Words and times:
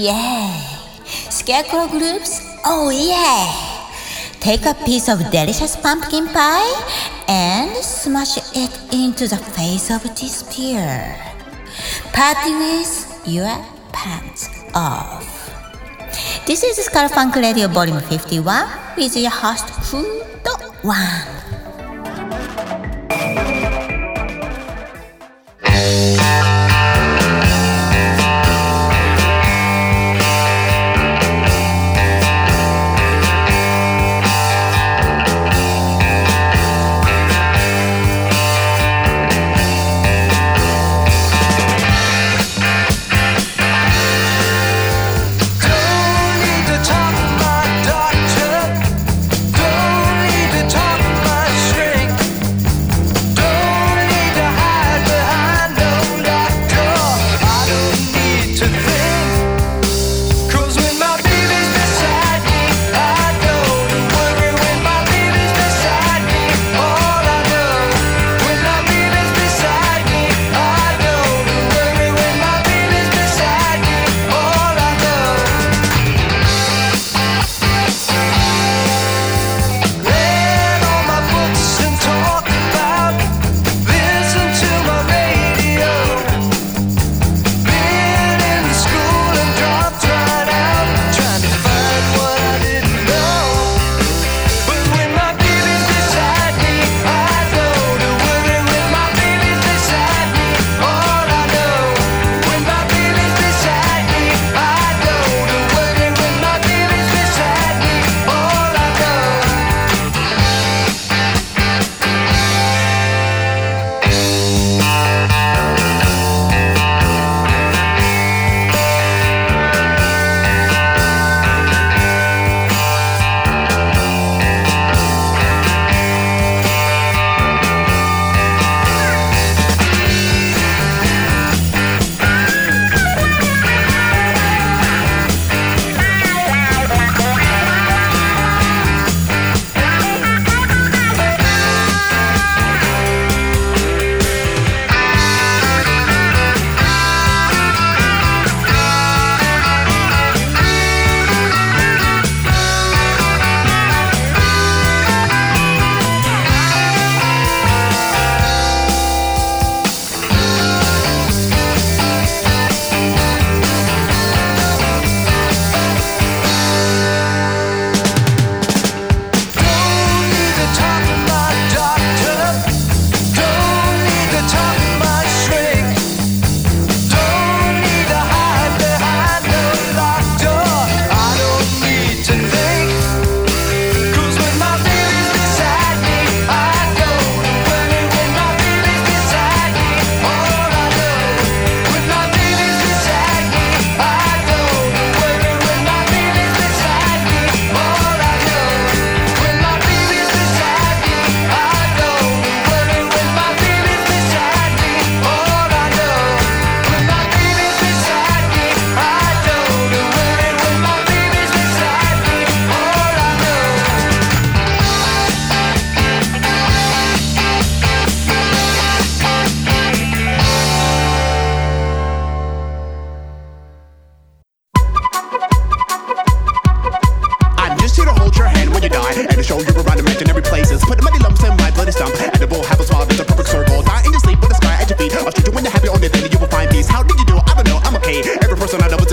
yeah. 0.00 0.56
Scarecrow 1.28 1.86
groups, 1.88 2.40
oh 2.64 2.88
yeah. 2.88 3.52
Take 4.40 4.64
a 4.64 4.72
piece 4.72 5.08
of 5.08 5.20
delicious 5.30 5.76
pumpkin 5.76 6.26
pie 6.28 6.72
and 7.28 7.76
smash 7.76 8.38
it 8.56 8.72
into 8.92 9.28
the 9.28 9.36
face 9.36 9.92
of 9.92 10.02
despair. 10.16 11.20
Party 12.16 12.56
with 12.56 13.22
your 13.26 13.52
pants 13.92 14.48
off. 14.74 15.28
This 16.46 16.64
is 16.64 16.80
Skull 16.80 17.08
Funk 17.08 17.36
Radio 17.36 17.68
Volume 17.68 18.00
51 18.00 18.96
with 18.96 19.16
your 19.16 19.30
host, 19.30 19.68
Food 19.84 20.24
One. 20.82 21.49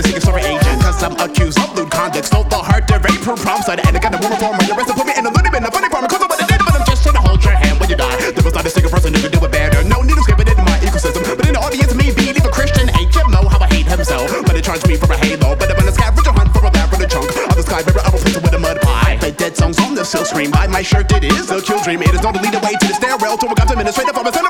seeking 0.07 0.23
story 0.23 0.43
agent. 0.47 0.79
Cause 0.79 1.03
I'm 1.03 1.15
accused 1.19 1.59
of 1.59 1.75
lewd 1.75 1.91
conduct. 1.91 2.25
Stole 2.31 2.47
the 2.47 2.55
heart, 2.55 2.87
to 2.87 2.95
rape 3.03 3.19
from. 3.19 3.35
And 3.67 3.83
I 3.83 3.99
got 3.99 4.15
a 4.15 4.19
woman 4.23 4.39
for 4.39 4.55
my 4.55 4.63
arrest. 4.71 4.95
Put 4.95 5.03
me 5.03 5.13
in 5.19 5.27
a 5.27 5.31
loony 5.31 5.51
bin, 5.51 5.67
a 5.67 5.71
funny 5.71 5.89
farm. 5.91 6.07
Cause 6.07 6.23
I'm 6.23 6.31
a 6.31 6.37
nigga, 6.39 6.63
but 6.63 6.73
I'm 6.79 6.85
just 6.87 7.03
trying 7.03 7.19
to 7.19 7.23
hold 7.27 7.43
your 7.43 7.53
hand 7.53 7.75
when 7.79 7.89
you 7.91 7.99
die. 7.99 8.15
There 8.31 8.43
was 8.43 8.55
not 8.55 8.63
a 8.65 8.71
single 8.71 8.91
person 8.91 9.13
who 9.13 9.19
could 9.19 9.35
do 9.35 9.43
it 9.43 9.51
better. 9.51 9.83
No 9.83 9.99
need 10.01 10.15
to 10.15 10.23
skip 10.23 10.39
it 10.39 10.47
in 10.47 10.63
my 10.63 10.79
ecosystem. 10.79 11.27
But 11.27 11.45
in 11.47 11.53
the 11.59 11.61
audience, 11.61 11.91
me 11.91 12.15
being 12.15 12.39
a 12.39 12.47
Christian 12.47 12.87
HMO, 12.87 13.51
how 13.51 13.59
I 13.59 13.67
hate 13.67 13.87
himself. 13.87 14.31
so. 14.31 14.43
But 14.47 14.55
it 14.55 14.63
charged 14.63 14.87
me 14.87 14.95
for 14.95 15.11
a 15.11 15.17
halo. 15.19 15.59
But 15.59 15.67
I'm 15.71 15.83
on 15.83 15.91
a 15.91 15.91
scavenger 15.91 16.31
hunt 16.31 16.49
for 16.55 16.63
a 16.63 16.71
bad 16.71 16.87
for 16.87 16.97
the 16.97 17.07
chunk. 17.07 17.27
Of 17.27 17.55
the 17.59 17.63
sky, 17.67 17.83
river, 17.83 17.99
I'm 17.99 18.15
a 18.15 18.19
with 18.39 18.55
a 18.55 18.61
mud 18.63 18.79
pie. 18.79 19.19
I 19.19 19.31
dead 19.31 19.57
songs 19.59 19.77
on 19.83 19.93
the 19.93 20.05
silk 20.07 20.25
screen. 20.31 20.51
By 20.51 20.67
my 20.67 20.81
shirt, 20.81 21.11
it 21.11 21.27
is 21.27 21.51
a 21.51 21.59
kill 21.59 21.83
dream. 21.83 22.01
It 22.01 22.15
is 22.15 22.23
not 22.23 22.33
the 22.33 22.41
lead 22.41 22.55
away 22.55 22.79
to 22.79 22.87
the 22.87 22.95
stairwell. 22.95 23.35
To 23.37 23.47
a 23.47 23.51
administrator 23.51 24.13
for 24.15 24.23
administrative 24.23 24.23
office. 24.23 24.46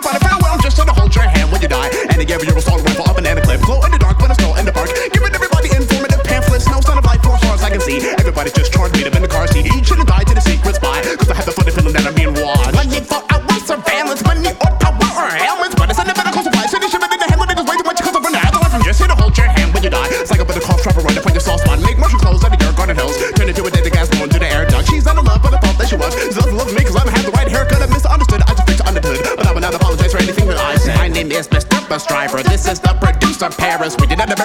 We 33.67 34.07
did 34.07 34.17
not 34.17 34.36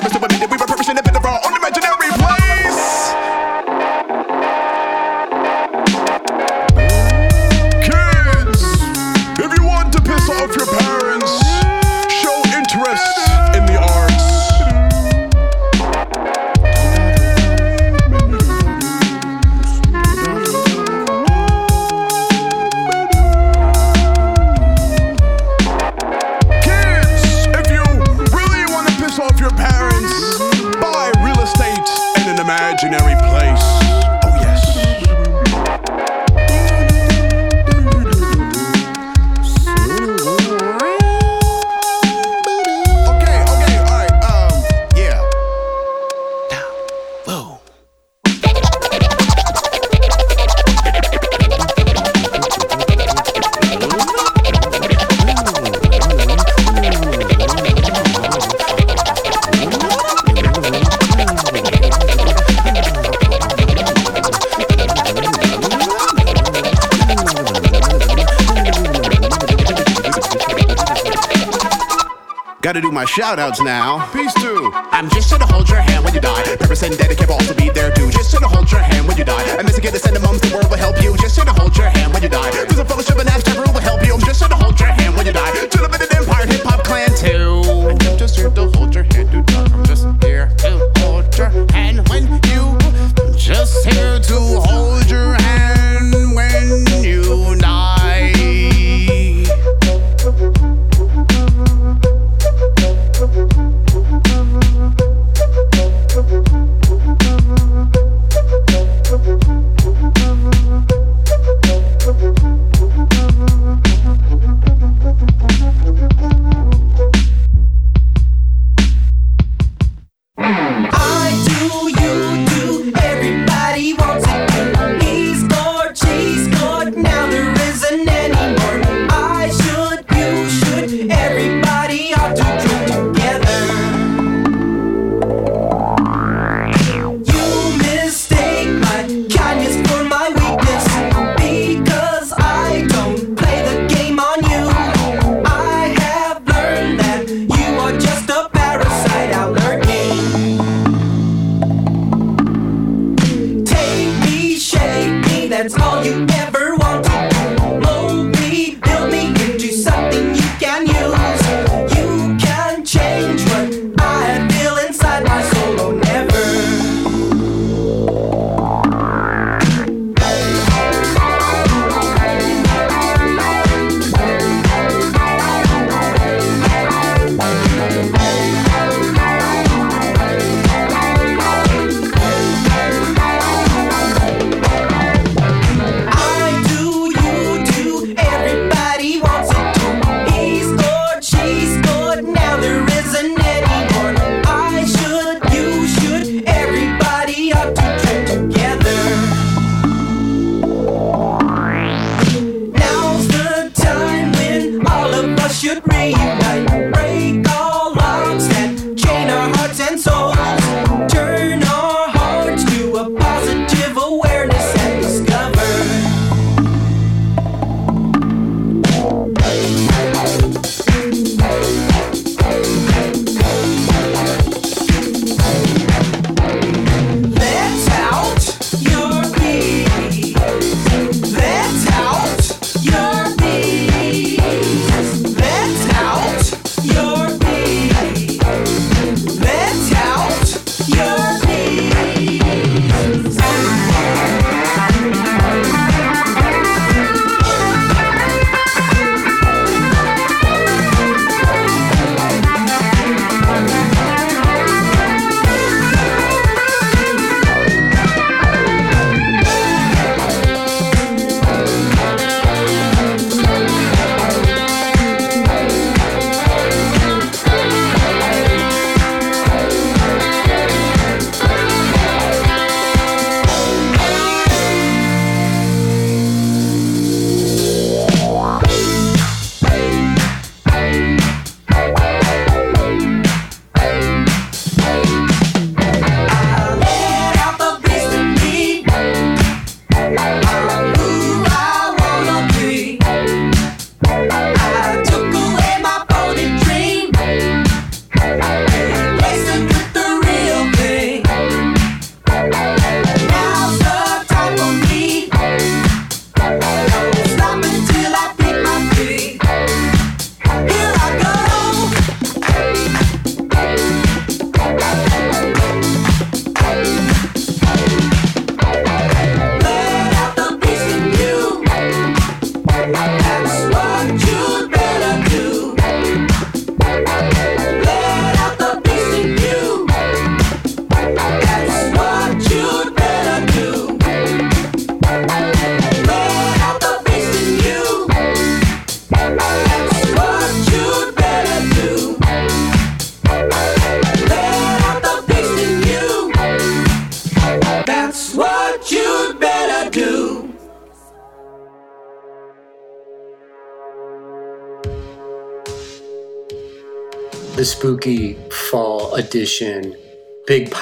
shout 73.14 73.38
outs 73.38 73.61
now. 73.61 74.06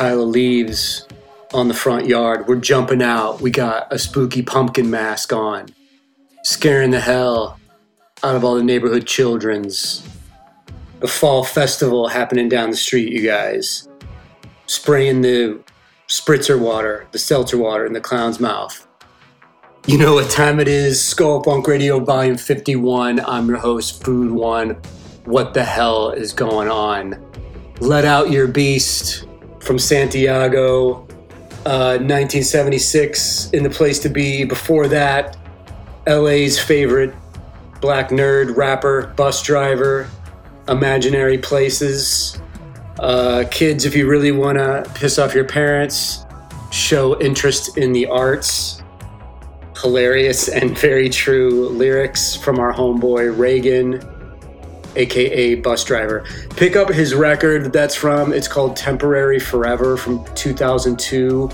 Pile 0.00 0.23
of 0.23 0.28
leaves 0.30 1.07
on 1.52 1.69
the 1.69 1.75
front 1.75 2.07
yard. 2.07 2.49
We're 2.49 2.57
jumping 2.57 3.02
out. 3.02 3.42
We 3.42 3.50
got 3.50 3.92
a 3.92 3.99
spooky 3.99 4.40
pumpkin 4.40 4.88
mask 4.88 5.30
on, 5.30 5.66
scaring 6.42 6.90
the 6.90 7.00
hell 7.00 7.61
out 8.23 8.35
of 8.35 8.42
all 8.42 8.54
the 8.54 8.62
neighborhood 8.62 9.07
children's. 9.07 10.02
The 11.00 11.07
fall 11.07 11.45
festival 11.45 12.09
happening 12.09 12.49
down 12.49 12.71
the 12.71 12.78
street, 12.78 13.12
you 13.12 13.21
guys. 13.21 13.90
Spraying 14.64 15.21
the 15.21 15.61
spritzer 16.09 16.59
water, 16.59 17.07
the 17.12 17.19
seltzer 17.19 17.59
water 17.59 17.85
in 17.85 17.92
the 17.92 18.00
clown's 18.00 18.40
mouth. 18.40 18.88
You 19.87 19.99
know 19.99 20.14
what 20.14 20.30
time 20.30 20.61
it 20.61 20.69
is? 20.69 20.99
Skull 21.04 21.42
Funk 21.42 21.69
Radio 21.69 22.00
Volume 22.00 22.38
51. 22.38 23.21
I'm 23.21 23.49
your 23.49 23.59
host, 23.59 24.02
Food 24.02 24.33
One. 24.33 24.80
What 25.26 25.52
the 25.52 25.62
hell 25.62 26.12
is 26.12 26.33
going 26.33 26.71
on? 26.71 27.23
Let 27.80 28.07
Out 28.07 28.30
Your 28.30 28.47
Beast 28.47 29.26
from 29.61 29.79
Santiago, 29.79 31.07
uh, 31.67 31.99
1976, 31.99 33.50
in 33.50 33.62
the 33.62 33.71
place 33.71 33.99
to 34.00 34.09
be. 34.09 34.45
Before 34.45 34.88
that, 34.88 35.37
LA's 36.07 36.59
favorite 36.59 37.14
black 37.81 38.11
nerd 38.11 38.57
rapper, 38.57 39.12
Busdriver, 39.17 40.09
Imaginary 40.69 41.38
Places. 41.38 42.40
Uh, 42.99 43.45
kids, 43.50 43.85
if 43.85 43.95
you 43.95 44.09
really 44.09 44.33
want 44.33 44.59
to 44.59 44.90
piss 44.95 45.19
off 45.19 45.35
your 45.35 45.45
parents, 45.45 46.25
show 46.71 47.21
interest 47.21 47.79
in 47.79 47.93
the 47.93 48.07
arts 48.07 48.81
hilarious 49.81 50.49
and 50.49 50.79
very 50.79 51.09
true 51.09 51.69
lyrics 51.71 52.37
from 52.37 52.59
our 52.59 52.73
homeboy 52.73 53.37
Regan, 53.37 54.00
aka 54.97 55.61
Busdriver. 55.61 56.25
Pick 56.56 56.76
up 56.76 56.88
his 56.88 57.14
record 57.14 57.73
that's 57.73 57.94
from, 57.94 58.32
it's 58.32 58.49
called 58.49 58.76
Temporary 58.76 59.38
Forever 59.38 59.97
from 59.97 60.25
2002. 60.35 61.50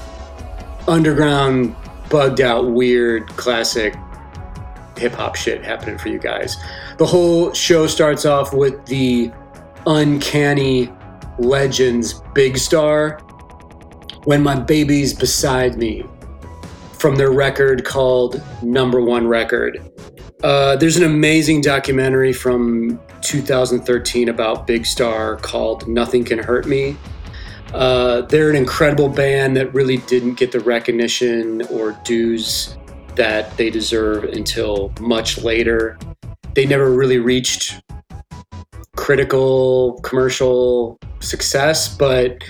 Underground, 0.88 1.74
bugged 2.08 2.40
out, 2.40 2.70
weird, 2.70 3.28
classic 3.36 3.94
hip 4.96 5.12
hop 5.12 5.36
shit 5.36 5.64
happening 5.64 5.98
for 5.98 6.08
you 6.08 6.18
guys. 6.18 6.56
The 6.98 7.06
whole 7.06 7.52
show 7.52 7.86
starts 7.86 8.24
off 8.24 8.52
with 8.54 8.84
the 8.86 9.30
uncanny 9.86 10.92
legends 11.38 12.22
Big 12.34 12.56
Star. 12.56 13.20
When 14.24 14.42
my 14.42 14.58
baby's 14.58 15.14
beside 15.14 15.76
me, 15.76 16.04
from 16.98 17.16
their 17.16 17.30
record 17.30 17.84
called 17.84 18.42
Number 18.62 19.00
One 19.00 19.26
Record. 19.28 19.78
Uh, 20.42 20.76
there's 20.76 20.96
an 20.96 21.04
amazing 21.04 21.60
documentary 21.60 22.32
from 22.32 23.00
2013 23.22 24.28
about 24.28 24.66
Big 24.66 24.86
Star 24.86 25.36
called 25.36 25.88
Nothing 25.88 26.24
Can 26.24 26.38
Hurt 26.38 26.66
Me. 26.66 26.96
Uh, 27.72 28.22
they're 28.22 28.50
an 28.50 28.56
incredible 28.56 29.08
band 29.08 29.56
that 29.56 29.72
really 29.74 29.98
didn't 29.98 30.34
get 30.34 30.52
the 30.52 30.60
recognition 30.60 31.62
or 31.66 31.92
dues 32.04 32.76
that 33.16 33.56
they 33.56 33.70
deserve 33.70 34.24
until 34.24 34.92
much 35.00 35.38
later. 35.38 35.98
They 36.54 36.66
never 36.66 36.90
really 36.92 37.18
reached 37.18 37.80
critical 38.96 40.00
commercial 40.02 40.98
success, 41.20 41.94
but 41.96 42.42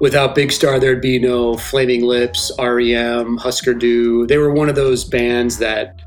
without 0.00 0.34
Big 0.34 0.52
Star, 0.52 0.78
there'd 0.78 1.00
be 1.00 1.18
no 1.18 1.56
Flaming 1.56 2.02
Lips, 2.02 2.50
REM, 2.58 3.36
Husker 3.36 3.74
Du. 3.74 4.26
They 4.26 4.38
were 4.38 4.52
one 4.52 4.68
of 4.68 4.74
those 4.74 5.04
bands 5.04 5.58
that 5.58 6.00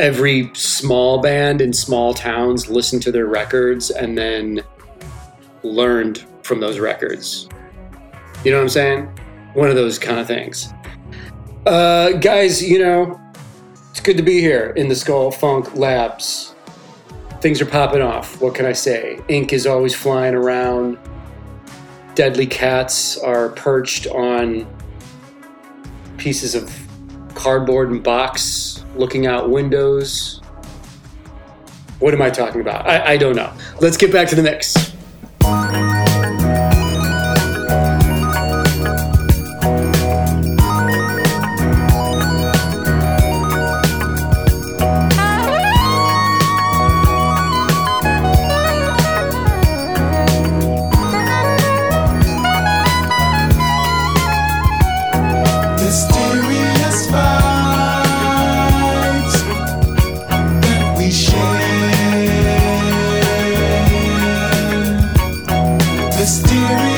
every 0.00 0.50
small 0.54 1.20
band 1.20 1.60
in 1.60 1.72
small 1.72 2.14
towns 2.14 2.68
listened 2.68 3.02
to 3.02 3.12
their 3.12 3.26
records 3.26 3.90
and 3.90 4.16
then 4.16 4.62
learned 5.62 6.24
from 6.42 6.58
those 6.58 6.78
records. 6.78 7.48
You 8.42 8.50
know 8.50 8.56
what 8.56 8.64
I'm 8.64 8.68
saying? 8.70 9.06
One 9.52 9.68
of 9.68 9.76
those 9.76 9.98
kind 9.98 10.18
of 10.18 10.26
things. 10.26 10.72
Uh, 11.66 12.12
guys, 12.12 12.62
you 12.62 12.78
know, 12.78 13.20
it's 13.90 14.00
good 14.00 14.16
to 14.16 14.22
be 14.22 14.40
here 14.40 14.72
in 14.76 14.88
the 14.88 14.96
Skull 14.96 15.30
Funk 15.30 15.74
Labs. 15.76 16.54
Things 17.42 17.60
are 17.60 17.66
popping 17.66 18.00
off. 18.00 18.40
What 18.40 18.54
can 18.54 18.64
I 18.64 18.72
say? 18.72 19.20
Ink 19.28 19.52
is 19.52 19.66
always 19.66 19.94
flying 19.94 20.34
around 20.34 20.98
deadly 22.14 22.46
cats 22.46 23.18
are 23.18 23.50
perched 23.50 24.06
on 24.08 24.66
pieces 26.16 26.54
of 26.54 26.89
cardboard 27.40 27.90
and 27.90 28.02
box 28.02 28.84
looking 28.96 29.26
out 29.26 29.48
windows. 29.48 30.42
What 31.98 32.12
am 32.12 32.20
I 32.20 32.28
talking 32.28 32.60
about? 32.60 32.86
I, 32.86 33.12
I 33.12 33.16
don't 33.16 33.34
know. 33.34 33.50
Let's 33.80 33.96
get 33.96 34.12
back 34.12 34.28
to 34.28 34.34
the 34.34 34.42
mix. 34.42 34.74
mysterious. 66.30 66.89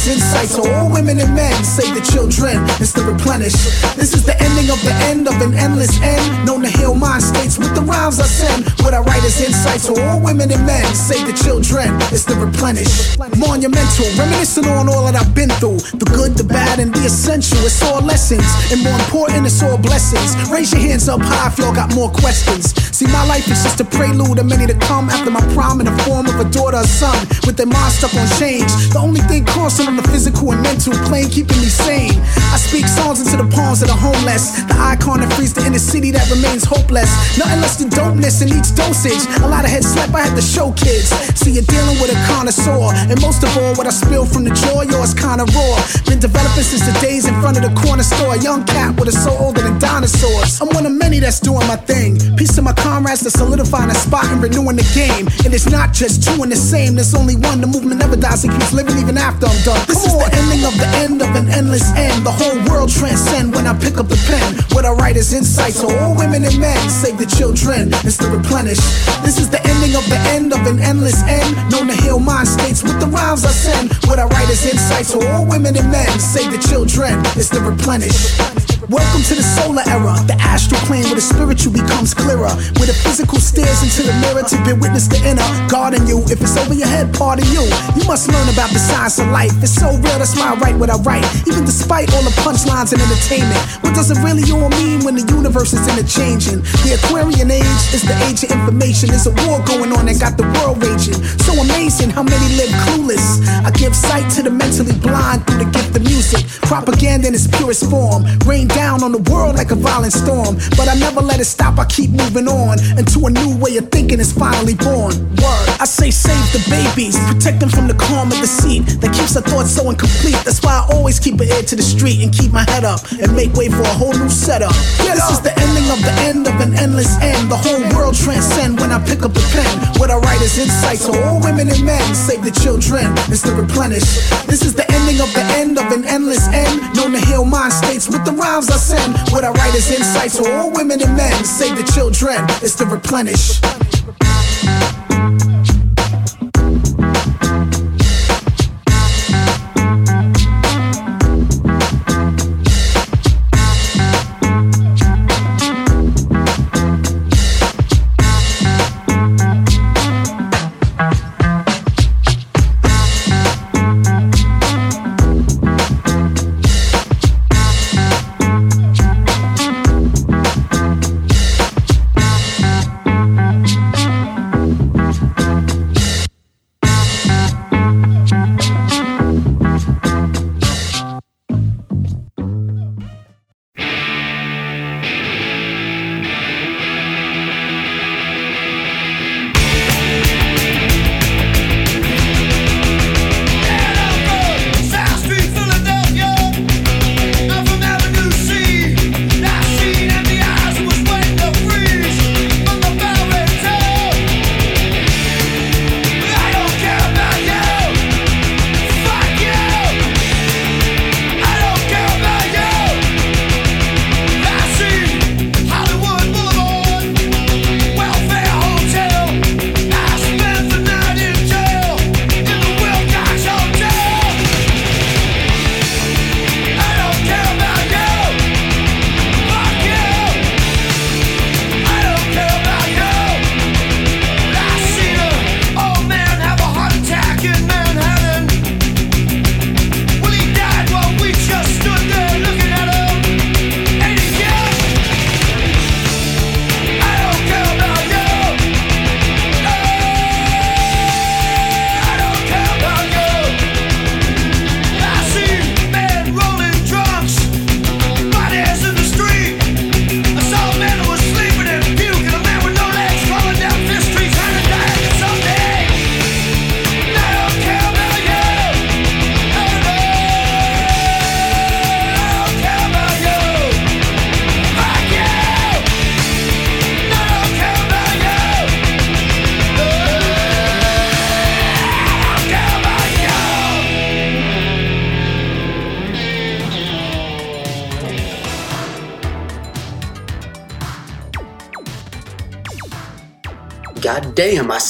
Is 0.00 0.16
insight, 0.16 0.48
so 0.48 0.64
all 0.72 0.88
women 0.88 1.20
and 1.20 1.34
men 1.34 1.52
save 1.62 1.94
the 1.94 2.00
children. 2.00 2.56
It's 2.80 2.92
to 2.94 3.04
replenish. 3.04 3.52
This 4.00 4.14
is 4.14 4.24
the 4.24 4.32
ending 4.40 4.70
of 4.72 4.80
the 4.80 4.94
end 5.12 5.28
of 5.28 5.36
an 5.42 5.52
endless 5.52 6.00
end. 6.00 6.46
Known 6.46 6.62
to 6.62 6.70
heal 6.70 6.94
mind 6.94 7.22
states 7.22 7.58
with 7.58 7.74
the 7.74 7.82
rhymes 7.82 8.18
I 8.18 8.24
send. 8.24 8.64
What 8.80 8.94
I 8.94 9.00
write 9.00 9.22
is 9.24 9.36
insight, 9.44 9.80
so 9.80 9.92
all 10.08 10.18
women 10.18 10.50
and 10.50 10.64
men 10.64 10.86
save 10.94 11.26
the 11.26 11.36
children. 11.44 11.92
It's 12.08 12.24
to 12.32 12.34
replenish. 12.34 13.18
Monumental, 13.18 14.08
reminiscing 14.16 14.64
on 14.72 14.88
all 14.88 15.04
that 15.04 15.16
I've 15.16 15.34
been 15.34 15.50
through. 15.60 15.84
The 15.92 16.08
good, 16.16 16.32
the 16.32 16.44
bad, 16.44 16.78
and 16.78 16.94
the 16.94 17.04
essential. 17.04 17.60
It's 17.68 17.82
all 17.82 18.00
lessons, 18.00 18.48
and 18.72 18.82
more 18.82 18.96
important, 19.04 19.44
it's 19.44 19.62
all 19.62 19.76
blessings. 19.76 20.32
Raise 20.48 20.72
your 20.72 20.80
hands 20.80 21.10
up 21.10 21.20
high 21.20 21.52
if 21.52 21.58
y'all 21.58 21.74
got 21.74 21.94
more 21.94 22.08
questions. 22.08 22.72
See, 23.00 23.08
my 23.08 23.24
life 23.24 23.48
is 23.48 23.64
just 23.64 23.80
a 23.80 23.86
prelude 23.86 24.38
of 24.40 24.44
many 24.44 24.66
to 24.66 24.76
come 24.76 25.08
after 25.08 25.30
my 25.30 25.40
prime 25.56 25.80
in 25.80 25.88
the 25.88 25.96
form 26.04 26.28
of 26.28 26.36
a 26.36 26.44
daughter 26.52 26.76
or 26.76 26.84
son 26.84 27.16
with 27.48 27.56
their 27.56 27.64
mind 27.64 27.96
stuck 27.96 28.12
on 28.12 28.28
change. 28.36 28.68
The 28.92 29.00
only 29.00 29.24
thing 29.24 29.46
crossing 29.46 29.88
on 29.88 29.96
the 29.96 30.04
physical 30.12 30.52
and 30.52 30.60
mental 30.60 30.92
plane 31.08 31.32
keeping 31.32 31.56
me 31.64 31.72
sane. 31.72 32.20
I 32.52 32.60
speak 32.60 32.84
songs 32.84 33.24
into 33.24 33.40
the 33.40 33.48
palms 33.56 33.80
of 33.80 33.88
the 33.88 33.96
homeless, 33.96 34.52
the 34.68 34.76
icon 34.76 35.24
that 35.24 35.32
frees 35.32 35.56
the 35.56 35.64
inner 35.64 35.80
city 35.80 36.12
that 36.12 36.28
remains 36.28 36.60
hopeless. 36.60 37.08
Nothing 37.40 37.64
less 37.64 37.80
than 37.80 37.88
dopeness 37.88 38.44
in 38.44 38.52
each 38.52 38.68
dosage. 38.76 39.24
A 39.40 39.48
lot 39.48 39.64
of 39.64 39.72
head 39.72 39.80
slap 39.80 40.12
I 40.12 40.28
had 40.28 40.36
to 40.36 40.44
show 40.44 40.68
kids. 40.76 41.08
See, 41.40 41.56
you're 41.56 41.64
dealing 41.64 41.96
with 42.04 42.12
a 42.12 42.20
connoisseur, 42.28 42.92
and 43.08 43.16
most 43.24 43.40
of 43.40 43.48
all, 43.56 43.72
what 43.80 43.88
I 43.88 43.96
spill 43.96 44.28
from 44.28 44.44
the 44.44 44.52
jaw, 44.52 44.84
yours 44.84 45.16
kinda 45.16 45.48
raw. 45.56 45.74
Been 46.04 46.20
developing 46.20 46.68
since 46.68 46.84
the 46.84 46.92
days 47.00 47.24
in 47.24 47.32
front 47.40 47.56
of 47.56 47.64
the 47.64 47.72
corner 47.80 48.04
store. 48.04 48.36
A 48.36 48.40
young 48.44 48.68
cat 48.68 48.92
with 49.00 49.08
a 49.08 49.16
soul 49.16 49.40
older 49.40 49.64
than 49.64 49.80
dinosaurs. 49.80 50.60
I'm 50.60 50.68
one 50.76 50.84
of 50.84 50.92
many 50.92 51.16
that's 51.16 51.40
doing 51.40 51.64
my 51.64 51.80
thing. 51.88 52.20
Piece 52.36 52.60
of 52.60 52.64
my 52.68 52.76
comrades 52.90 53.22
that 53.22 53.30
solidifying 53.30 53.88
a 53.88 53.94
spot 53.94 54.26
and 54.34 54.42
renewing 54.42 54.74
the 54.74 54.86
game. 54.90 55.30
And 55.46 55.54
it's 55.54 55.70
not 55.70 55.94
just 55.94 56.26
two 56.26 56.42
and 56.42 56.50
the 56.50 56.58
same, 56.58 56.98
there's 56.98 57.14
only 57.14 57.38
one. 57.38 57.62
The 57.62 57.70
movement 57.70 58.02
never 58.02 58.18
dies, 58.18 58.42
it 58.42 58.50
keeps 58.50 58.74
living 58.74 58.98
even 58.98 59.14
after 59.14 59.46
I'm 59.46 59.60
done. 59.62 59.78
This 59.86 60.02
is 60.02 60.14
the 60.18 60.26
ending 60.26 60.66
of 60.66 60.74
the 60.74 60.90
end 60.98 61.22
of 61.22 61.30
an 61.38 61.46
endless 61.54 61.86
end. 61.94 62.26
The 62.26 62.34
whole 62.34 62.58
world 62.66 62.90
transcend 62.90 63.54
when 63.54 63.70
I 63.70 63.78
pick 63.78 64.02
up 64.02 64.10
the 64.10 64.18
pen. 64.26 64.58
What 64.74 64.84
I 64.84 64.90
write 64.90 65.14
is 65.14 65.30
insight, 65.32 65.74
so 65.78 65.86
all 66.02 66.18
women 66.18 66.42
and 66.42 66.58
men 66.58 66.82
save 66.90 67.16
the 67.16 67.30
children. 67.30 67.94
It's 68.02 68.18
to 68.18 68.26
replenish. 68.26 68.82
This 69.22 69.38
is 69.38 69.48
the 69.48 69.62
ending 69.62 69.94
of 69.94 70.02
the 70.10 70.18
end 70.34 70.50
of 70.50 70.66
an 70.66 70.82
endless 70.82 71.22
end. 71.30 71.54
Known 71.70 71.86
to 71.94 71.96
heal 72.02 72.18
mind 72.18 72.48
states 72.48 72.82
with 72.82 72.98
the 72.98 73.06
rhymes 73.06 73.46
I 73.46 73.54
send. 73.54 73.94
What 74.10 74.18
I 74.18 74.26
write 74.26 74.50
is 74.50 74.66
insight, 74.66 75.06
so 75.06 75.22
all 75.30 75.46
women 75.46 75.78
and 75.78 75.90
men 75.94 76.10
save 76.18 76.50
the 76.50 76.58
children. 76.58 77.22
It's 77.38 77.50
to 77.54 77.60
replenish. 77.62 78.59
Welcome 78.88 79.20
to 79.28 79.36
the 79.36 79.44
solar 79.44 79.84
era, 79.92 80.16
the 80.24 80.32
astral 80.40 80.80
plane 80.88 81.04
where 81.04 81.20
the 81.20 81.20
spiritual 81.20 81.68
becomes 81.76 82.16
clearer. 82.16 82.48
Where 82.80 82.88
the 82.88 82.96
physical 82.96 83.36
stares 83.36 83.84
into 83.84 84.08
the 84.08 84.16
mirror 84.24 84.40
to 84.40 84.56
be 84.64 84.72
witness 84.72 85.04
the 85.04 85.20
inner. 85.20 85.44
Guarding 85.68 86.08
you, 86.08 86.24
if 86.32 86.40
it's 86.40 86.56
over 86.56 86.72
your 86.72 86.88
head, 86.88 87.12
part 87.12 87.44
of 87.44 87.46
you. 87.52 87.60
You 87.92 88.08
must 88.08 88.32
learn 88.32 88.48
about 88.48 88.72
the 88.72 88.80
science 88.80 89.20
of 89.20 89.28
life. 89.28 89.52
It's 89.60 89.76
so 89.76 89.92
real, 90.00 90.16
that's 90.16 90.32
why 90.32 90.56
I 90.56 90.60
write 90.64 90.80
what 90.80 90.88
I 90.88 90.96
write. 91.04 91.28
Even 91.44 91.68
despite 91.68 92.08
all 92.16 92.24
the 92.24 92.32
punchlines 92.40 92.96
and 92.96 93.04
entertainment. 93.04 93.60
What 93.84 93.92
does 93.92 94.08
it 94.08 94.16
really 94.24 94.48
all 94.48 94.72
mean 94.80 95.04
when 95.04 95.12
the 95.12 95.28
universe 95.28 95.76
is 95.76 95.84
interchanging? 95.84 96.64
The 96.80 96.96
Aquarian 96.96 97.52
age 97.52 97.84
is 97.92 98.00
the 98.00 98.16
age 98.32 98.48
of 98.48 98.50
information. 98.56 99.12
There's 99.12 99.28
a 99.28 99.36
war 99.44 99.60
going 99.68 99.92
on 99.92 100.08
that 100.08 100.16
got 100.16 100.40
the 100.40 100.48
world 100.56 100.80
raging. 100.80 101.20
So 101.44 101.52
amazing 101.52 102.16
how 102.16 102.24
many 102.24 102.48
live 102.56 102.72
clueless. 102.88 103.44
I 103.60 103.68
give 103.76 103.92
sight 103.92 104.32
to 104.40 104.42
the 104.42 104.50
mentally 104.50 104.96
blind 105.04 105.44
through 105.44 105.68
the 105.68 105.68
gift 105.68 105.92
of 105.92 106.02
music. 106.08 106.48
Propaganda 106.64 107.28
in 107.28 107.36
its 107.36 107.44
purest 107.44 107.84
form. 107.92 108.24
Rain 108.48 108.69
down 108.74 109.02
on 109.02 109.12
the 109.12 109.22
world 109.30 109.56
like 109.56 109.70
a 109.70 109.74
violent 109.74 110.12
storm. 110.12 110.56
But 110.76 110.88
I 110.88 110.94
never 110.94 111.20
let 111.20 111.40
it 111.40 111.46
stop, 111.46 111.78
I 111.78 111.84
keep 111.86 112.10
moving 112.10 112.48
on. 112.48 112.78
into 112.98 113.26
a 113.26 113.30
new 113.30 113.56
way 113.58 113.76
of 113.76 113.90
thinking 113.90 114.20
is 114.20 114.32
finally 114.32 114.74
born. 114.74 115.12
Word. 115.40 115.66
I 115.80 115.86
say 115.86 116.10
save 116.10 116.46
the 116.52 116.62
babies, 116.68 117.16
protect 117.32 117.60
them 117.60 117.70
from 117.70 117.88
the 117.88 117.94
calm 117.94 118.30
of 118.30 118.38
the 118.40 118.46
seat 118.46 119.00
that 119.00 119.12
keeps 119.14 119.36
our 119.36 119.42
thoughts 119.42 119.70
so 119.70 119.88
incomplete. 119.90 120.38
That's 120.44 120.62
why 120.62 120.84
I 120.84 120.94
always 120.94 121.18
keep 121.18 121.40
an 121.40 121.48
ear 121.48 121.62
to 121.62 121.76
the 121.76 121.82
street 121.82 122.22
and 122.22 122.32
keep 122.32 122.52
my 122.52 122.64
head 122.70 122.84
up 122.84 123.00
and 123.12 123.34
make 123.34 123.52
way 123.54 123.68
for 123.68 123.82
a 123.82 123.96
whole 123.96 124.12
new 124.12 124.28
setup. 124.28 124.74
this 125.00 125.30
is 125.30 125.40
the 125.40 125.52
ending 125.56 125.88
of 125.90 126.00
the 126.02 126.14
end 126.28 126.46
of 126.46 126.56
an 126.60 126.74
endless 126.74 127.16
end. 127.20 127.50
The 127.50 127.56
whole 127.56 127.80
world 127.96 128.14
transcend 128.14 128.80
when 128.80 128.92
I 128.92 129.00
pick 129.04 129.22
up 129.22 129.32
the 129.32 129.44
pen. 129.54 129.72
What 129.98 130.10
I 130.10 130.18
write 130.18 130.42
is 130.42 130.58
insight, 130.58 130.98
so 130.98 131.12
all 131.24 131.40
women 131.40 131.68
and 131.68 131.84
men 131.84 132.14
save 132.14 132.44
the 132.44 132.52
children. 132.52 133.06
It's 133.32 133.42
to 133.42 133.52
replenish. 133.54 134.06
This 134.46 134.62
is 134.62 134.74
the 134.74 134.86
ending 134.92 135.20
of 135.20 135.32
the 135.32 135.44
end 135.56 135.78
of 135.78 135.90
an 135.92 136.04
endless 136.04 136.46
end. 136.48 136.94
Known 136.94 137.12
to 137.12 137.20
heal 137.26 137.44
mind 137.44 137.72
states 137.72 138.08
with 138.08 138.24
the 138.24 138.32
I 138.68 138.76
send. 138.76 139.16
What 139.32 139.44
I 139.44 139.50
write 139.52 139.74
is 139.74 139.90
insight, 139.90 140.32
so 140.32 140.50
all 140.52 140.70
women 140.70 141.00
and 141.00 141.16
men 141.16 141.44
save 141.44 141.76
the 141.76 141.84
children. 141.94 142.36
It's 142.60 142.74
to 142.76 142.84
replenish. 142.84 143.60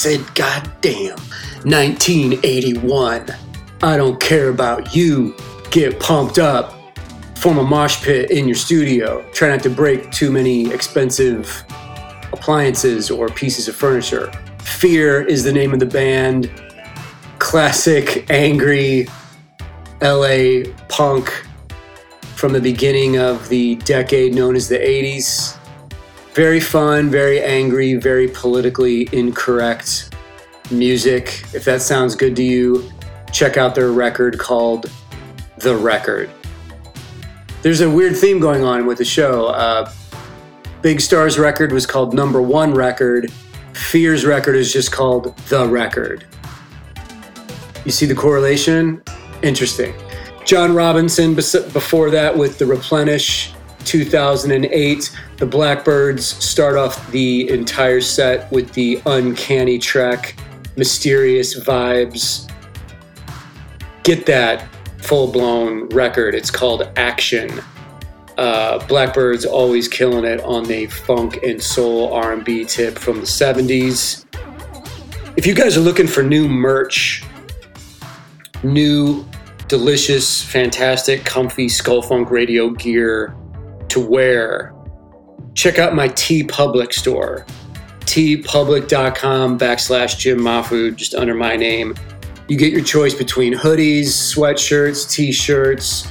Said 0.01 0.25
God 0.35 0.71
damn. 0.81 1.19
1981. 1.65 3.27
I 3.83 3.97
don't 3.99 4.19
care 4.19 4.49
about 4.49 4.97
you. 4.97 5.37
Get 5.71 6.01
pumped 6.01 6.39
up. 6.39 6.75
Form 7.37 7.59
a 7.59 7.63
mosh 7.63 8.03
pit 8.03 8.31
in 8.31 8.49
your 8.49 8.55
studio. 8.55 9.23
Try 9.33 9.49
not 9.51 9.63
to 9.65 9.69
break 9.69 10.11
too 10.11 10.31
many 10.33 10.73
expensive 10.73 11.63
appliances 12.33 13.11
or 13.11 13.29
pieces 13.29 13.69
of 13.69 13.77
furniture. 13.77 14.33
Fear 14.61 15.23
is 15.27 15.45
the 15.45 15.53
name 15.53 15.75
of 15.75 15.81
the 15.81 15.87
band. 15.87 16.51
Classic, 17.39 18.25
angry 18.31 19.07
LA 20.01 20.63
punk 20.89 21.29
from 22.37 22.55
the 22.55 22.61
beginning 22.61 23.19
of 23.19 23.51
the 23.51 23.77
decade 23.77 24.35
known 24.35 24.57
as 24.57 24.67
the 24.67 24.79
80s. 24.79 25.59
Very 26.35 26.61
fun, 26.61 27.11
very 27.11 27.43
angry, 27.43 27.95
very 27.95 28.29
politically 28.29 29.09
incorrect 29.13 30.15
music. 30.71 31.45
If 31.53 31.65
that 31.65 31.83
sounds 31.83 32.15
good 32.15 32.37
to 32.37 32.43
you, 32.43 32.89
check 33.33 33.57
out 33.57 33.75
their 33.75 33.91
record 33.91 34.39
called 34.39 34.91
The 35.59 35.75
Record. 35.75 36.31
There's 37.63 37.81
a 37.81 37.91
weird 37.91 38.17
theme 38.17 38.39
going 38.39 38.63
on 38.63 38.87
with 38.87 38.99
the 38.99 39.05
show. 39.05 39.47
Uh, 39.49 39.93
Big 40.83 41.01
Star's 41.01 41.39
record 41.39 41.73
was 41.73 41.85
called 41.85 42.15
Number 42.15 42.41
One 42.41 42.73
Record. 42.73 43.31
Fear's 43.73 44.25
record 44.25 44.55
is 44.55 44.73
just 44.73 44.93
called 44.93 45.37
The 45.49 45.67
Record. 45.67 46.25
You 47.85 47.91
see 47.91 48.07
the 48.07 48.15
correlation? 48.15 49.03
Interesting. 49.43 49.95
John 50.45 50.75
Robinson 50.75 51.35
before 51.35 52.11
that 52.11 52.37
with 52.37 52.59
The 52.59 52.67
Replenish 52.67 53.53
2008. 53.85 55.19
The 55.37 55.47
Blackbyrds 55.47 56.21
start 56.21 56.77
off 56.77 57.11
the 57.11 57.49
entire 57.51 58.01
set 58.01 58.51
with 58.53 58.73
the 58.73 59.01
uncanny 59.07 59.79
track, 59.79 60.37
Mysterious 60.77 61.59
Vibes. 61.59 62.51
Get 64.03 64.27
that 64.27 64.69
full 64.99 65.31
blown 65.33 65.89
record. 65.89 66.35
It's 66.35 66.51
called 66.51 66.91
Action. 66.97 67.61
Uh, 68.39 68.79
Blackbyrds 68.81 69.47
always 69.47 69.89
killing 69.89 70.25
it 70.25 70.41
on 70.43 70.65
the 70.65 70.87
funk 70.87 71.43
and 71.43 71.63
soul 71.63 72.13
R&B 72.13 72.65
tip 72.65 72.99
from 72.99 73.17
the 73.21 73.27
70s. 73.27 74.25
If 75.37 75.47
you 75.47 75.55
guys 75.55 75.77
are 75.77 75.81
looking 75.81 76.07
for 76.07 76.23
new 76.23 76.49
merch, 76.49 77.23
new, 78.63 79.27
delicious, 79.69 80.43
fantastic, 80.43 81.25
comfy 81.25 81.69
Skull 81.69 82.03
Funk 82.03 82.31
radio 82.31 82.71
gear 82.71 83.35
to 83.91 84.01
wear, 84.01 84.75
check 85.55 85.79
out 85.79 85.95
my 85.95 86.09
TeePublic 86.09 86.93
store. 86.93 87.47
teepublic.com 88.01 89.59
backslash 89.59 90.19
Jim 90.19 90.41
Mahfood, 90.41 90.97
just 90.97 91.15
under 91.15 91.35
my 91.35 91.57
name. 91.57 91.95
You 92.49 92.57
get 92.57 92.73
your 92.73 92.83
choice 92.83 93.15
between 93.15 93.55
hoodies, 93.55 94.07
sweatshirts, 94.07 95.09
t 95.09 95.31
shirts, 95.31 96.09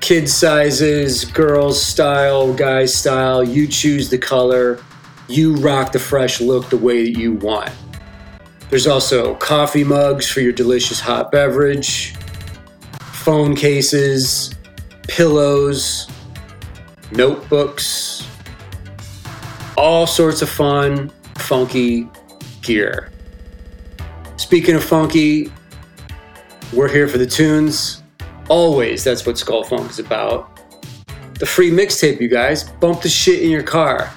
kid 0.00 0.28
sizes, 0.28 1.24
girls 1.26 1.82
style, 1.82 2.54
guys 2.54 2.94
style. 2.94 3.44
You 3.44 3.66
choose 3.66 4.08
the 4.08 4.18
color. 4.18 4.78
You 5.28 5.56
rock 5.56 5.92
the 5.92 5.98
fresh 5.98 6.40
look 6.40 6.70
the 6.70 6.78
way 6.78 7.04
that 7.04 7.18
you 7.18 7.32
want. 7.32 7.70
There's 8.70 8.86
also 8.86 9.34
coffee 9.36 9.84
mugs 9.84 10.26
for 10.26 10.40
your 10.40 10.52
delicious 10.52 11.00
hot 11.00 11.30
beverage, 11.30 12.14
phone 13.00 13.54
cases, 13.54 14.54
pillows, 15.06 16.08
notebooks, 17.12 18.26
all 19.76 20.06
sorts 20.06 20.42
of 20.42 20.48
fun, 20.48 21.10
funky 21.36 22.08
gear. 22.62 23.10
Speaking 24.36 24.74
of 24.74 24.84
funky, 24.84 25.52
we're 26.72 26.88
here 26.88 27.08
for 27.08 27.18
the 27.18 27.26
tunes. 27.26 28.02
Always, 28.48 29.04
that's 29.04 29.24
what 29.26 29.38
Skull 29.38 29.64
Funk 29.64 29.90
is 29.90 29.98
about. 29.98 30.60
The 31.38 31.46
free 31.46 31.70
mixtape, 31.70 32.20
you 32.20 32.28
guys. 32.28 32.64
Bump 32.64 33.02
the 33.02 33.08
shit 33.08 33.42
in 33.42 33.50
your 33.50 33.62
car. 33.62 34.12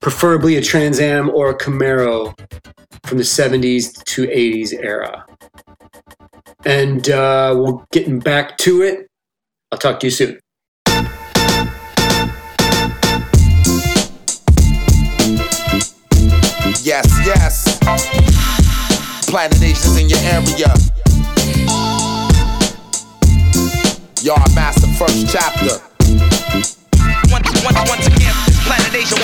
Preferably 0.00 0.56
a 0.56 0.62
Trans 0.62 1.00
Am 1.00 1.30
or 1.30 1.50
a 1.50 1.58
Camaro 1.58 2.34
from 3.04 3.18
the 3.18 3.24
70s 3.24 4.02
to 4.04 4.26
80s 4.26 4.72
era. 4.72 5.26
And 6.64 7.08
uh, 7.08 7.54
we're 7.56 7.84
getting 7.92 8.18
back 8.18 8.58
to 8.58 8.82
it. 8.82 9.08
I'll 9.70 9.78
talk 9.78 10.00
to 10.00 10.06
you 10.06 10.10
soon. 10.10 10.38
Yes, 16.88 17.04
yes. 17.20 17.78
Planet 19.28 19.60
Asians 19.60 20.00
in 20.00 20.08
your 20.08 20.18
area. 20.24 20.72
Yard 24.24 24.48
Master 24.54 24.88
first 24.96 25.28
chapter. 25.28 25.84
Once, 27.28 27.44
once, 27.60 27.76
once 27.92 28.06
again, 28.08 28.32
this 28.48 28.56
planet 28.64 28.94
Asia. 28.96 29.20